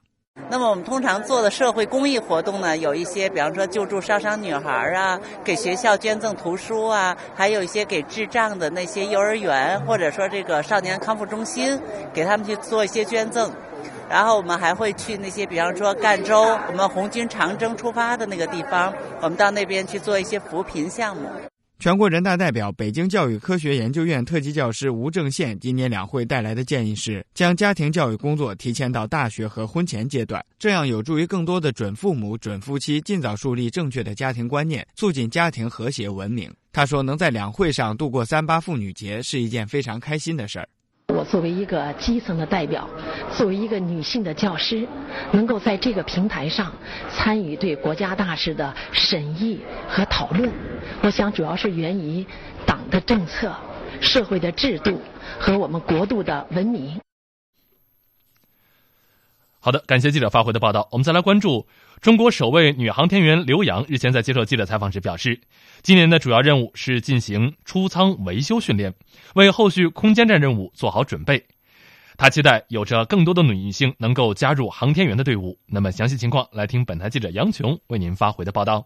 [0.52, 11.76] 那么我们通常做的社会公益活动呢，有一些，比方说救助烧伤女孩啊，给学校捐赠图书啊，还有一些给智障的那些幼儿园，或者说这个少年康复中心，
[12.14, 13.52] 给他们去做一些捐赠。
[14.12, 21.30] 然后我们还会去那些，比方说赣州，我们红军长征出发的那个地方，我们到那边去做一些扶贫项目。
[21.80, 36.54] 全国人大代表、北京教育科学研究院特级教师吴正宪今年两会带来的建议是，将家庭教育工作提前到大学和婚前阶段，这样有助于更多的准父母、准夫妻尽早树立正确的家庭观念，促进家庭和谐文明。
[36.74, 40.68] 他说，能在两会上度过三八妇女节是一件非常开心的事儿。
[41.24, 42.88] 作为一个基层的代表，
[43.32, 44.88] 作为一个女性的教师，
[45.32, 46.72] 能够在这个平台上
[47.10, 50.52] 参与对国家大事的审议和讨论，
[51.02, 52.26] 我想主要是源于
[52.66, 53.56] 党的政策、
[54.00, 55.00] 社会的制度
[55.40, 57.00] 和我们国度的文明。
[59.60, 60.88] 好的，感谢记者发回的报道。
[60.92, 61.68] 我们再来关注
[62.02, 65.40] 中国首位女航天员刘洋日前在接受记者采访时表示，
[65.84, 68.92] 今年的主要任务是进行出舱维修训练，
[69.36, 71.46] 为后续空间站任务做好准备。
[72.18, 75.56] 她期待有着更多的女性能够加入航天员的队伍。
[75.68, 78.84] 那么，详细情况来听本台记者杨琼为您发回的报道。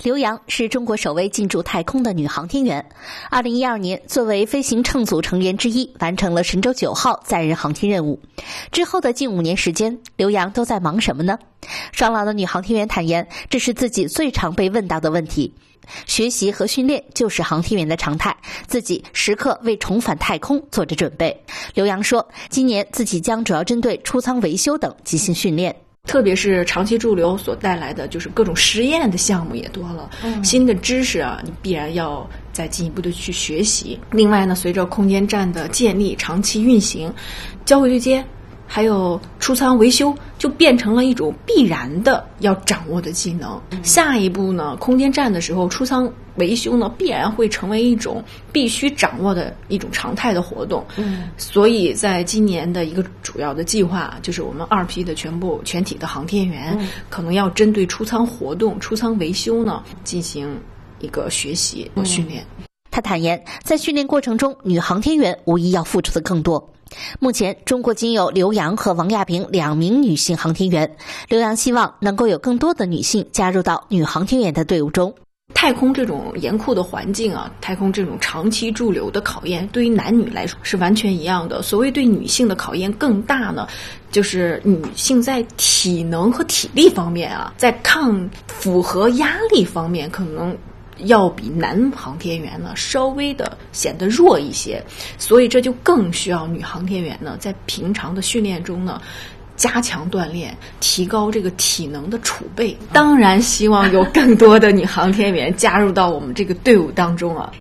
[0.00, 2.84] 刘洋是中国首位进驻太空的女航天员。
[3.30, 8.20] 二零一二年，作为飞行乘组成员之一，完成了神舟九号载人航天任务。
[8.72, 11.38] 之后的近五年时间，刘洋都在忙什么呢？
[11.92, 15.54] 双廊的女航天员坦言，这是自己最常被问到的问题。
[16.06, 21.44] 学习和训练就是航天员的常态，自己时刻为重返太空做着准备。
[21.74, 25.74] 刘洋说，今年自己将主要针对出舱维修等进行训练。
[26.04, 30.10] 特别是长期驻留所带来的，就是各种实验的项目也多了，
[30.42, 33.98] 新的知识啊，你必然要再进一步的去学习。
[34.10, 37.12] 另外呢，随着空间站的建立、长期运行，
[37.64, 38.22] 交会对接。
[38.74, 43.60] 还有出舱维修就变成了一种必然的要掌握的技能。
[43.82, 50.82] 下一步呢，空间站的时候出舱维修呢，必然会成为一种必须掌握的一种常态的活动。
[50.96, 60.58] 嗯，所以在今年的一个主要的计划，就是我们二批的全部全体的航天员，可能要针对出舱活动、出舱维修呢进行
[60.98, 62.42] 一个学习和训练。
[62.90, 66.71] 他坦言，在训练过程中，女航天员无疑要付出的更多。
[67.18, 70.96] 目前，中国仅有刘洋和王亚平两名女性航天员。
[71.28, 75.14] 刘洋希望能够有更多的女性加入到女航天员的队伍中。
[75.54, 81.60] 太空这种严酷的环境啊，太空这种长期驻留的考验，对于男女来说是完全一样的。
[81.60, 83.68] 所谓对女性的考验更大呢，
[84.10, 90.56] 就是女性在体能和体力方面啊，在抗负荷压力方面可能。
[91.06, 94.82] 要比男航天员呢稍微的显得弱一些，
[95.18, 99.00] 所以这就更需要女航天员呢在平常的训练中呢
[99.56, 102.76] 加强锻炼，提高这个体能的储备。
[102.92, 107.52] 当然，希望有更多的女航天员加入到我们这个队伍当中啊。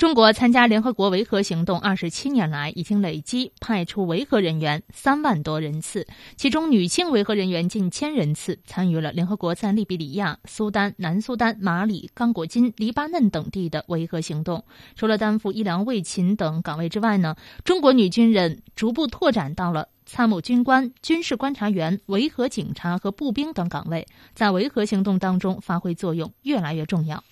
[0.00, 14.64] 中国参加联合国维和行动二十七年来，已经累计派出维和人员三万多人次，其中女性维和人员近千人次，参与了联合国在利比里亚、苏丹、南苏丹、马里、刚果金、黎巴嫩等地的维和行动。
[14.96, 27.22] 除了担负医疗卫勤等岗位之外呢，中国女军人逐步拓展到了参谋军官、军事观察员、维和警察和步兵等岗位，在维和行动当中发挥作用越来越重要。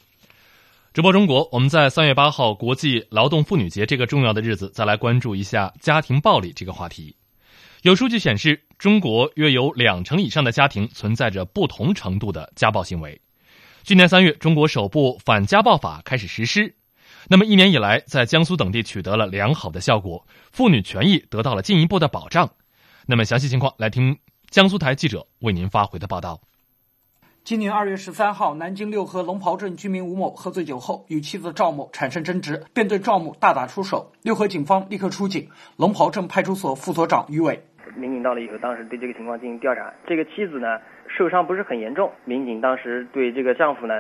[0.95, 7.15] 直播中国，我们在三月八号国际劳动妇女节这个重要的日子，再来关注一下家庭暴力这个话题。
[7.83, 13.21] 有数据显示，中国约有两成以上的家庭存在着不同程度的家暴行为。
[13.85, 16.75] 去年三月，中国首部反家暴法开始实施，
[17.29, 22.51] 那么一年以来，在江苏等地取得了良好的效果，妇女权益得到了进一步的保障。
[23.07, 24.19] 那么详细情况，来听
[24.49, 26.41] 江苏台记者为您发回的报道。
[27.49, 34.13] 今年二月十三号，南京六合龙袍镇居民吴某喝醉酒后与妻子赵某产生争执，便对赵某大打出手。
[34.21, 37.65] 六合警方立刻出警，龙袍镇派出所副所长于伟。
[37.97, 39.91] 民警到了以后，当时对这个情况进行调查。
[40.07, 40.79] 这个妻子呢，
[41.09, 42.13] 受伤不是很严重。
[42.27, 43.95] 民警当时对这个丈夫呢，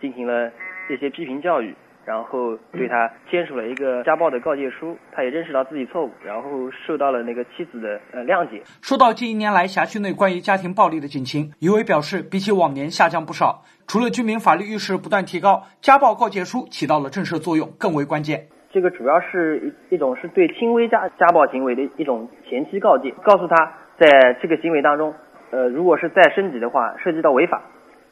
[0.00, 0.50] 进行了
[0.88, 1.76] 一些批评教育。
[2.04, 8.62] 然后对他签署了一个家暴的告诫书，他也认识到自己错误，然后受到了那个妻子的呃谅解。
[8.82, 13.62] 说到近一年来辖区内关于家庭暴力的警情，于伟表示，比起往年下降不少。
[13.86, 18.48] 除了居民法律意识不断提高，家暴告诫书起到了震慑作用，更为关键。
[18.72, 25.14] 这个主要是一一种是对轻微家家暴行为的一种前期告诫，告诉他在这个行为当中，
[25.50, 27.62] 呃，如果是再升级的话，涉及到违法，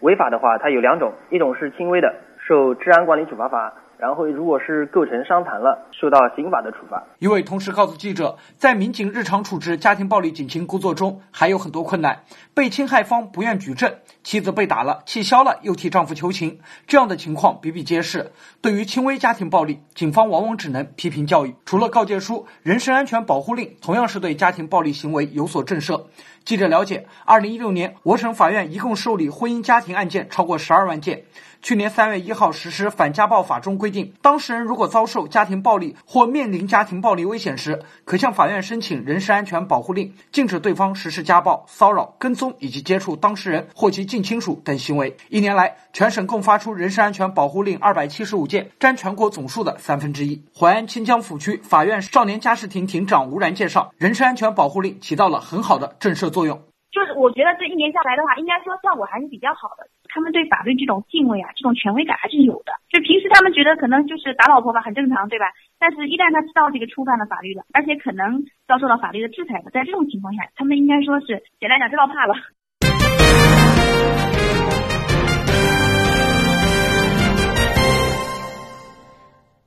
[0.01, 2.15] 违法的话它有两种，一种是轻微的，
[2.47, 3.73] 受治安管理处罚法。
[3.99, 7.01] 然后，如果是构成伤残了，受到刑法的处罚。
[7.21, 12.25] 一位同事告诉记者，在民警日常处置家庭暴力警情工作中，还有很多困难。
[12.53, 18.33] 被侵害方不愿举证，妻子被打了，气消了，又替丈夫求情，这样的情况比比皆是。
[18.61, 21.55] 对于轻微家庭暴力，警方往往只能批评教育。
[21.65, 26.07] 除了告诫书，人身安全保护令同样是对家庭暴力行为有所震慑。
[26.45, 31.25] 记者了解，二零一六年，我省法院一共受理婚姻家庭案件超过十二万件。
[31.63, 45.17] 去年三月一号实施反家暴法中规定，当事人如果遭受家庭暴力或面临家庭暴力危险时，可向法院申请人身安全保护令，禁止对方实施家暴、骚扰、跟踪以及接触当事人或其近亲属等行为。
[45.29, 50.43] 一年来，全省共发出人身安全保护令二百七十五件，占全国总数的三分之一。
[50.59, 56.63] 淮安清江府区法院少年家事庭庭长吴然介绍，人身安全保护令起到了很好的震慑作用。
[56.89, 59.85] 就是我觉得这一年下来的话，应该说效果还是比较好的。
[60.09, 62.73] 他们对法律这种敬畏啊，这种权威感还是有的。
[62.89, 65.53] 就平时他们觉得可能就是打老婆吧，很正常，对吧？
[65.79, 72.33] 但是一旦他知道这个触犯了法律了，而且可能遭受到法律的制裁的，在这种情况下，他们应该说是简单讲知道怕了。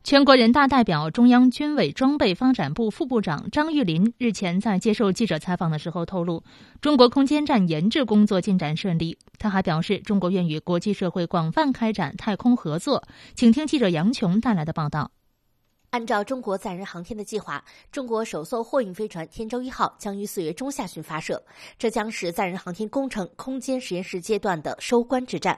[0.06, 6.43] 全国人大代表、中央军委装备发展部副部长张玉林日前在接受记者采访的时候透露，
[6.80, 9.18] 中国空间站研制工作进展顺利。
[9.39, 13.03] 他还表示，中国愿与国际社会广泛开展太空合作。
[13.34, 15.10] 请听记者杨琼带来的报道。
[15.89, 21.43] 按照中国载人航天的计划，中国首艘货运飞船“天舟一号”将于四月中下旬发射，
[21.80, 25.58] 这将是载人航天工程空间实验室阶段的收官之战。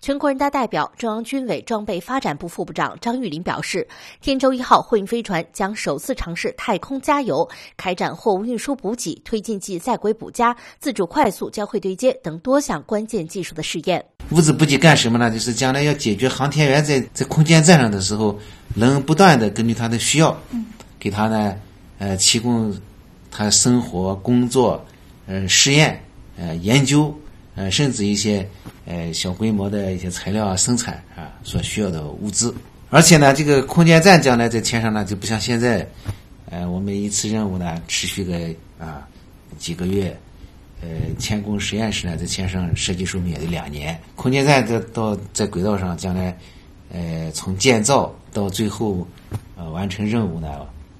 [0.00, 3.86] 全国人大代表、中央军委装备发展部副部长张玉林表示，
[4.20, 14.04] 天舟一号货运飞船将首次尝试太空加油，开展货物运输补给、推进剂在轨补加、自主快速交会对接等多项关键技术的试验。
[14.30, 15.30] 物资补给干什么呢？
[15.30, 18.38] 就是将来要解决航天员在在空间站上的时候，
[18.74, 20.36] 能不断的根据他的需要，
[20.98, 21.56] 给他呢，
[21.98, 22.74] 呃，提供
[23.30, 24.84] 他生活、工作、
[25.26, 26.02] 呃，实验、
[26.36, 27.14] 呃，研究。
[27.56, 28.44] 呃，甚至一些
[28.86, 32.54] 呃小规模的一些材料啊生产啊所需要的物资，
[32.90, 35.86] 而且呢，这个空间站将来在天上呢就不像现在，
[36.50, 38.38] 呃，我们一次任务呢持续个
[38.78, 39.08] 啊
[39.58, 40.16] 几个月，
[40.82, 46.36] 呃，天宫实验室呢在天上设计寿命也得两年，空间站在到在轨道上将来，
[46.92, 49.06] 呃，从建造到最后
[49.56, 50.48] 呃完成任务呢，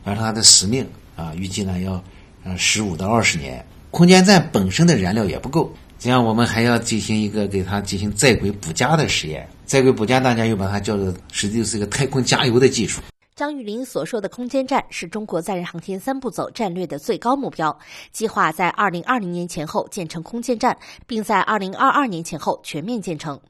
[0.04, 2.02] 完成它的使命啊，预计呢要
[2.44, 5.72] 呃十五到二十年，空间站本身的燃料也不够。
[6.04, 9.48] 实际上，我们还要进行一个给它进行在轨补加的实验。
[9.64, 13.00] 在轨补加，大家又把它叫做，实际是一个太空加油的技术。
[13.36, 17.76] 张玉林所说的空间站是中国载人航天三步走战略的最高目标，
[18.12, 23.40] 计划在二零二零年前后建成空间站，并在二零二二年前后全面建成。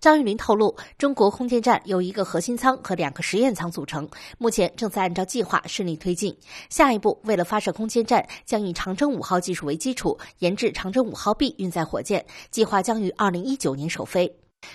[0.00, 6.34] 张玉林透露，中国空间站由一个核心舱和两个实验舱组成，目前正在按照计划顺利推进。
[6.70, 14.34] 下一步，为了发射空间站，将以长征五号技术为基础，研制长征五号 B 运载火箭，计划将于二零一九年首飞。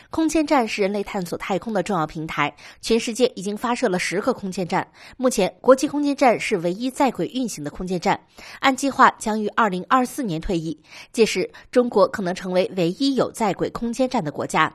[0.09, 4.87] 空间站是人类探索太空的重要平台，全世界已经发射了十个空间站。
[5.17, 8.19] 目前，国际空间站是唯一在轨运行的空间站，
[8.59, 10.79] 按计划将于二零二四年退役。
[11.11, 14.73] 届时，中国可能成为唯一有在轨空间站的国家。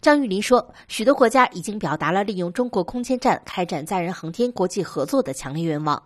[0.00, 6.02] 张玉林说：“许多国家已经表达了利用中国空间站开展载人航天国际合作的强烈愿望。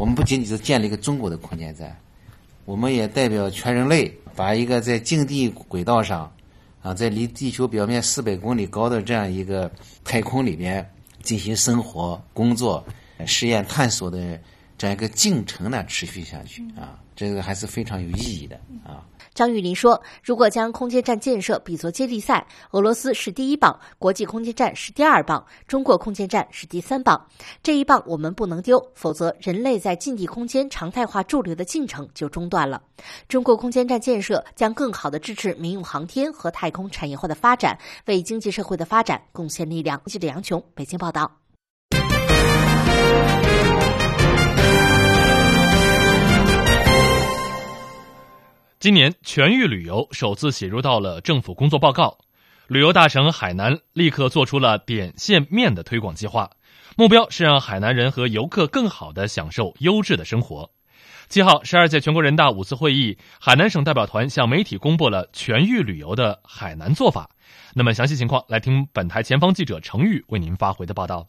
[0.00, 1.94] 我们不仅仅是建立一个中国的空间站，
[2.64, 6.32] 我们也代表全人类，把一个在近地轨道上。”
[6.82, 9.70] 啊，在离地球表面四百公里高的这样一个
[10.02, 10.88] 太空里边
[11.22, 12.84] 进行生活、工作、
[13.26, 14.40] 实验、探索的
[14.78, 19.04] 这样一个进程呢，持续下去啊，这个还是非常有意义的啊。
[19.40, 27.26] 张玉林说：“如果将空间站建设比作接力赛，俄罗斯是第一棒，国际空间站是第二棒，中国空间站是第三棒。
[27.62, 32.82] 这一棒我们不能丢，否则人类在近地空间常态化驻留的进程就中断了。
[33.28, 41.39] 中国空间站建设将更好地支持民用航天和太空产业化的发展，为经济社会的发展贡献力量。”记者杨琼，北京报道。
[48.80, 52.16] 今年全域旅游首次写入到了政府工作报告，
[52.66, 56.48] 旅游大省海南立刻做出了点线面的推广计划，
[56.96, 60.70] 目标是让海南人和游客更好的享受优质的生活。
[61.28, 67.28] 七号，十二届全国人大五次会议，海南省代表团向媒体公布了全域旅游的海南做法。
[67.74, 71.26] 那么详细情况，来听本台前方记者程玉为您发回的报道。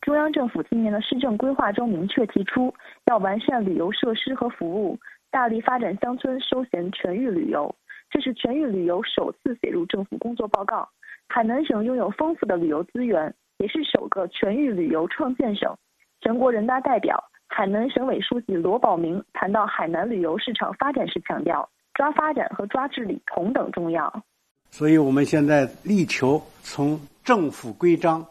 [0.00, 2.72] 中央政府今年的施政规划中明确提出，
[3.06, 4.96] 要完善旅游设施和服务。
[5.32, 7.74] 大力发展乡村休闲全域旅游，
[8.10, 10.86] 这是全域旅游首次写入政府工作报告。
[11.26, 15.74] 海南省拥有丰富的旅游资源，也是首个全域旅游创建省。
[16.20, 17.18] 全国人大代表、
[17.48, 24.22] 海南省委书记罗宝明谈到海南旅游市场发展时强调，抓发展和抓治理同等重要。
[24.70, 28.26] 所以我们现在力求从政府规章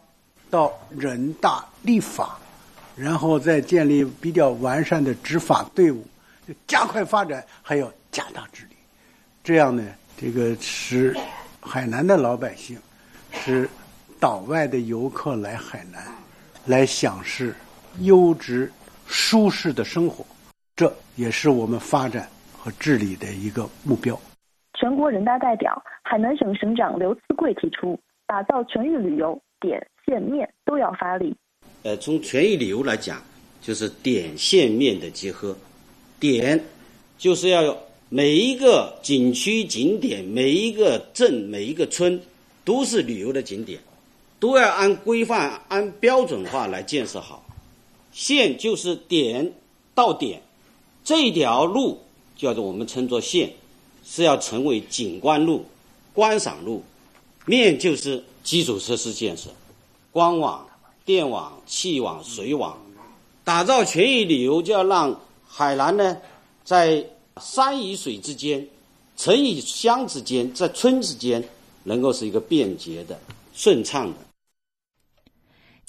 [0.48, 2.38] 到人大立法，
[2.96, 6.04] 然后再建立比较完善的执法队伍。
[6.66, 8.76] 加快发展，还要加大治理，
[9.44, 9.82] 这样呢，
[10.16, 11.16] 这个使
[11.60, 12.78] 海南的老百姓，
[13.30, 13.68] 使
[14.18, 16.04] 岛外的游客来海南，
[16.66, 17.44] 来享受
[18.00, 18.70] 优质、
[19.06, 20.24] 舒适的生活，
[20.74, 24.18] 这也是我们发展和治理的一个目标。
[24.74, 31.36] 全国人大代表、海南省省长刘赐贵提出，打造全域旅游，点、线、面都要发力。
[31.84, 33.22] 呃，从全域旅游来讲，
[33.60, 35.56] 就是点、线、面的结合。
[36.22, 36.64] 点，
[37.18, 37.76] 就是要有
[38.08, 42.22] 每一个景区景点，每一个镇，每一个村，
[42.64, 43.80] 都是旅游的景点，
[44.38, 47.44] 都要按规范、按标准化来建设好。
[48.12, 49.52] 线就是点
[49.96, 50.40] 到点，
[51.02, 51.98] 这条路
[52.36, 53.50] 叫做我们称作线，
[54.06, 55.64] 是要成为景观路、
[56.12, 56.84] 观赏路。
[57.46, 59.50] 面就是基础设施建设，
[60.12, 60.64] 光网、
[61.04, 62.78] 电网、气网、水网，
[63.42, 65.20] 打造全域旅游就要让。
[65.54, 66.16] 海南呢，
[66.64, 67.04] 在
[67.38, 68.66] 山与水之间，
[69.18, 71.46] 城与乡之间，在村之间，
[71.84, 73.20] 能够是一个便捷的、
[73.52, 74.14] 顺畅的。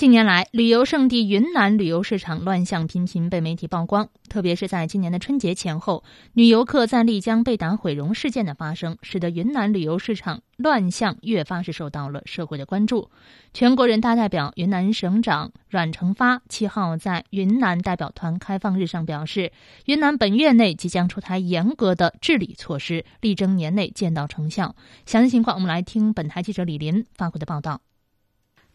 [0.03, 13.09] 近年来，旅游胜地云南旅游市场乱象频频被媒体曝光，特别是在今年的春节前后，女游客在丽江被打毁容事件的发生，使得云南旅游市场乱象越发是受到了社会的关注。
[13.53, 19.53] 全国人大代表、云南省长阮成发七号在云南代表团开放日上表示，
[19.85, 24.75] 云南本月内即将出台严格的治理措施，力争年内见到成效。
[25.05, 27.79] 详细情况，我们来听本台记者李林发回的报道。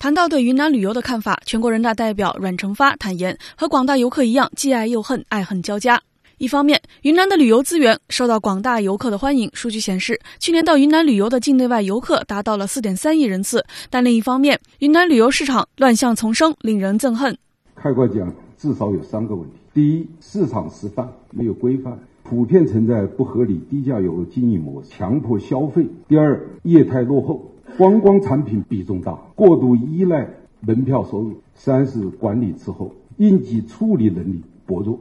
[0.00, 6.00] 谈到对云南旅游的看法，全国人大代表阮成发坦言，和广大游客一样，既爱又恨，爱恨交加。
[6.36, 9.50] 一方面，云南的旅游资源受到广大游客的欢迎。
[9.52, 13.64] 数据显示，去年到云南旅游的境内外游客达到了四点三亿人次。
[13.90, 17.36] 但另一方面，云南旅游市场乱象丛生，令人憎恨。
[17.74, 27.50] 开过讲，至少有三个问题：第一，市场示范没有规范，普遍存在不合理低价游经营模式，强迫消费；第二，业态落后。
[27.76, 30.28] 观光产品比重大，过度依赖
[30.60, 34.98] 门票收入；三是管理滞后，应急处理能力薄弱。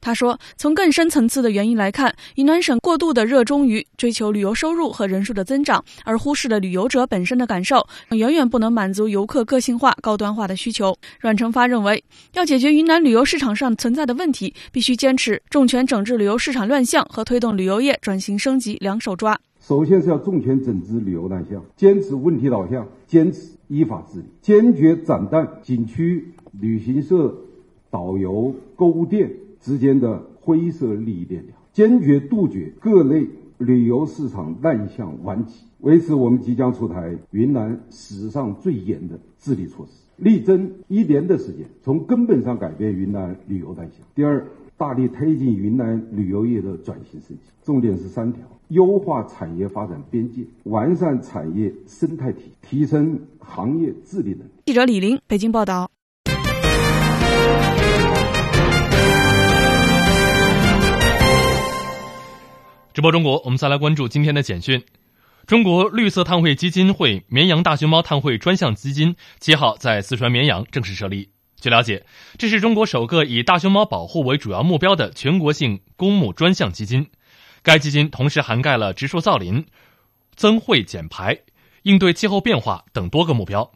[0.00, 12.02] 他说：“从更深层次的原因来看，云南省过度的热衷于追求旅游收入和人数的增长，而忽视了旅游者本身的感受，远远不能满足游客个性化、高端化的需求。”阮成发认为，
[12.34, 19.38] 要解决云南旅游市场上存在的问题，必须坚持重拳整治旅游市场乱象和推动旅游业转型升级两手抓。
[19.60, 27.36] 首先是要重拳整治旅游乱象，坚持问题导向，坚持依法治理，坚决斩断景区、旅行社、
[27.90, 29.30] 导游、购物店
[29.60, 33.26] 之间的灰色利益链条，坚决杜绝各类
[33.58, 43.98] 旅游市场乱象顽疾，为此我们即将出台云南史上最严的治理措施，力争一年的时间从根本上改变云南旅游乱象。
[44.14, 44.46] 第二，
[44.80, 54.50] 大力推进云南旅游业的转型升级，重点是三条：优化产业发展边界，完善产业生态体，提升行业治理能力。
[54.64, 55.90] 记者李林，北京报道。
[62.94, 64.82] 直播中国，我们再来关注今天的简讯。
[65.46, 71.28] 中国绿色碳汇基金会绵阳大熊猫碳汇专项基金七号在四川绵阳正式设立。
[71.60, 72.06] 据了解，
[72.38, 77.06] 这是中国首个以大熊猫保护为主要目标的全国性公募专项基金。
[77.62, 79.66] 该基金同时涵盖了植树造林、
[80.34, 81.38] 增汇减排、
[81.82, 83.70] 应对气候变化等多个目标。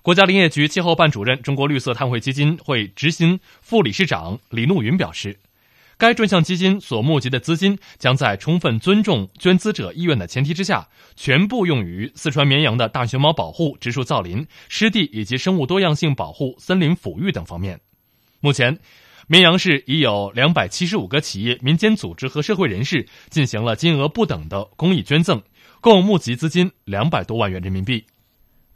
[0.00, 5.38] 国家林业局气候办主任、中国绿色碳汇基金会执行副理事长李怒云表示。
[6.00, 17.78] 该专项基金所募集的资金将在充分尊重捐资者意愿的前提之下，全部用于四川绵阳的大熊猫保护、植树造林、湿地以及生物多样性保护、森林抚育等方面。
[18.40, 18.78] 目前，
[19.26, 25.42] 绵阳市已有两百七十五个企业、民间组织和社会人士进行了金额不等的公益捐赠，
[25.82, 28.02] 共募集资金两百多万元人民币。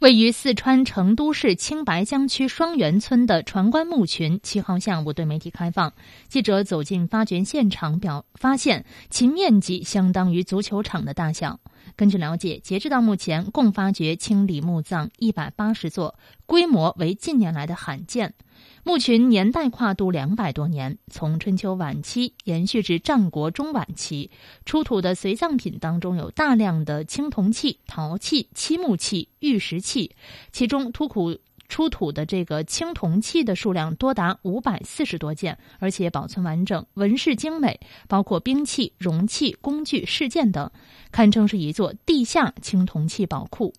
[0.04, 5.94] 位于四川成都市青白江区双源村的船棺墓群，七号下午对媒体开放。
[6.28, 11.58] 记者走进发掘现场，表发现其面积相当于足球场的大小。
[11.96, 18.34] 根据了解，截至到目前，共发掘清理墓葬一百八十座，规模为近年来的罕见。
[18.82, 24.30] 墓群年代跨度两百多年，从春秋晚期延续至战国中晚期。
[24.64, 30.14] 出土的随葬品当中有大量的青铜器、陶器、漆木器、玉石器，
[30.52, 40.70] 其中突土出土的这个青铜器的数量多达五百四十多件，而且保存完整，纹饰精美，包括兵器、容器、工具、饰件等，
[41.10, 43.72] 堪称是一座地下青铜器宝库。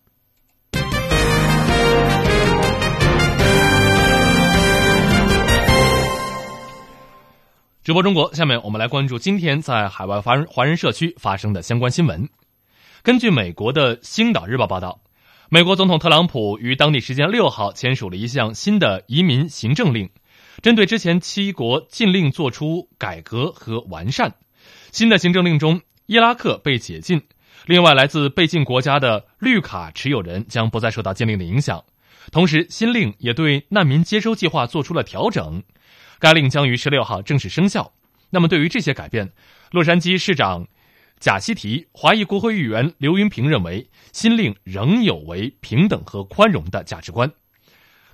[7.86, 12.28] 直播中国，下面我们来关注今天在海外华人华人社区发生的相关新闻。
[13.04, 15.02] 根据美国的《星岛日报》报道，
[15.50, 20.10] 美国总统特朗普于当地时间六号签署了一项新的移民行政令，
[20.64, 24.34] 针对之前七国禁令做出改革和完善。
[24.92, 27.22] 新的行政令中，伊拉克被解禁，
[27.68, 31.84] 另外来自被禁国家的绿卡持有人将不再受到禁令的影响。
[32.32, 35.62] 同时，新令也对难民接收计划做出了调整。
[36.26, 37.94] 该令将于十六号正式生效。
[38.32, 39.32] 那么，对于这些改变，
[39.70, 40.68] 洛杉矶市长
[41.20, 47.32] 贾西提、华裔国会议员刘云平认为，新令仍有违平等和宽容的价值观。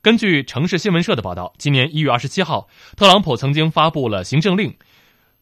[0.02, 4.76] 根据城市新闻社的报道，今年一月二十七号，特朗普曾经发布了行政令，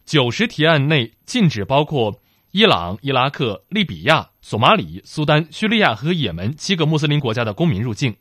[0.05, 8.15] 九十提案内禁止包括伊朗、伊拉克、利比亚、索马里、苏丹、叙利亚和也门七个穆斯林国家的公民入境。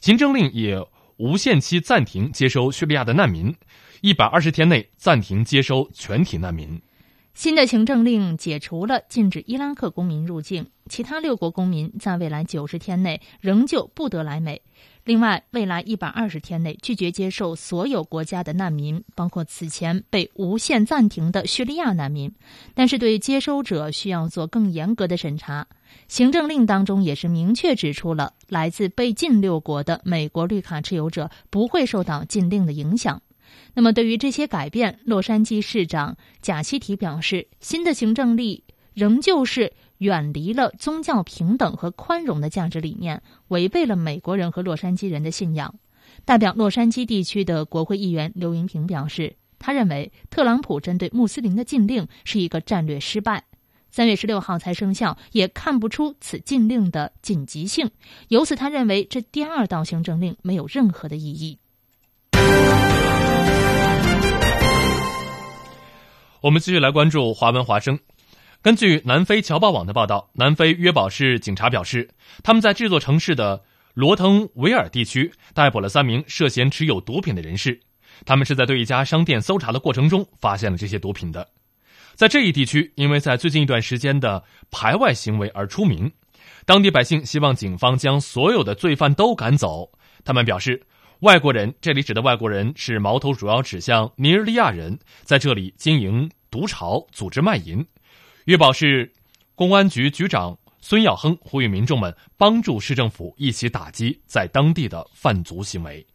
[0.00, 0.82] 行政令也。
[1.20, 3.54] 无限期暂停接收叙利亚的难民，
[4.00, 6.80] 一百二十天内暂停接收全体难民。
[7.40, 14.60] 新的行政令解除了禁止伊拉克公民入境，其他六国公民在未来九十天内仍旧不得来美。
[15.04, 22.30] 另外，未来一百二十天内拒绝接受所有国家的难民，包括此前被无限暂停的叙利亚难民。
[22.74, 25.66] 但是，对接收者需要做更严格的审查。
[26.08, 33.22] 行政令当中也是明确指出了，来自被禁六国的美国绿卡持有者不会受到禁令的影响。
[33.74, 38.62] 那么，对于这些改变，洛杉矶市长贾西提表示，新的行政令
[38.94, 39.72] 仍旧是。
[40.00, 45.74] 远离了宗教平等和宽容的价值理念，违背了美国人和洛杉矶人的信仰。
[46.24, 53.44] 代表洛杉矶地区的国会议员刘云平表示，他认为特朗普针对穆斯林的禁令是一个战略失败。
[53.90, 57.90] 三月十六号才生效，也看不出此禁令的紧急性。
[58.28, 61.58] 由此，他认为这第二道行政令没有任何的意义。
[66.42, 67.98] 我们继续来关注华文华声。
[68.62, 72.08] 根据南非侨报网的报道，南非约堡市警察表示，
[72.42, 73.62] 他们在这座城市的
[73.92, 77.78] 罗腾维尔地区逮捕了三名涉嫌持有毒品的人士。
[78.24, 81.46] 他们是在对一家商店搜查的过程中发现了这些毒品的。
[82.14, 86.10] 在这一地区，因为在最近一段时间的排外行为而出名，
[86.64, 89.90] 当地百姓希望警方将所有的罪犯都赶走。
[90.24, 90.82] 他们表示，
[91.20, 97.86] 外国人这里指的外国人是矛头主要指向尼日利亚人，在这里经营毒巢，组织卖淫。
[98.46, 99.12] 粤宝市
[99.54, 106.06] 公安局局长孙耀亨呼吁民众们帮助市政府一起打击在当地的贩毒行为。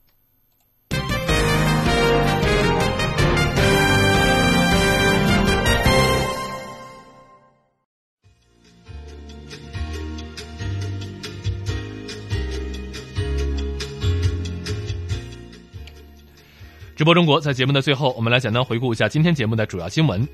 [16.95, 20.25] 直播中国在节目的最后，我们来简单回顾一下今天节目的主要新闻。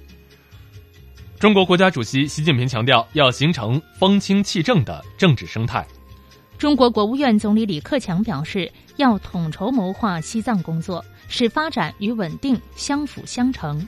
[1.39, 5.84] 中国国家主席习近平强调，要形成风清气正的政治生态。
[6.59, 13.84] 中国国务院总理李克强表示，要统筹谋划西藏工作，使发展与稳定相辅相成。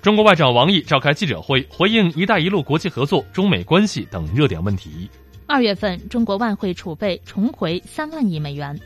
[0.00, 5.10] 中国外长王毅召开记者会，回应“一带一路”国际合作、中美关系等热点问题。
[5.48, 8.78] 二月份，中国外汇储备重回三万亿美元。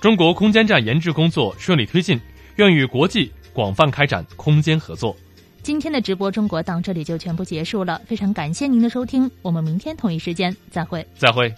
[0.00, 2.20] 中国空间站研制工作顺利推进，
[2.56, 5.16] 愿与国际广泛开展空间合作。
[5.62, 11.06] 今天的直播中国到这里就全部结束了非常感谢您的收听我们明天同一时间再会。
[11.16, 11.52] 再会。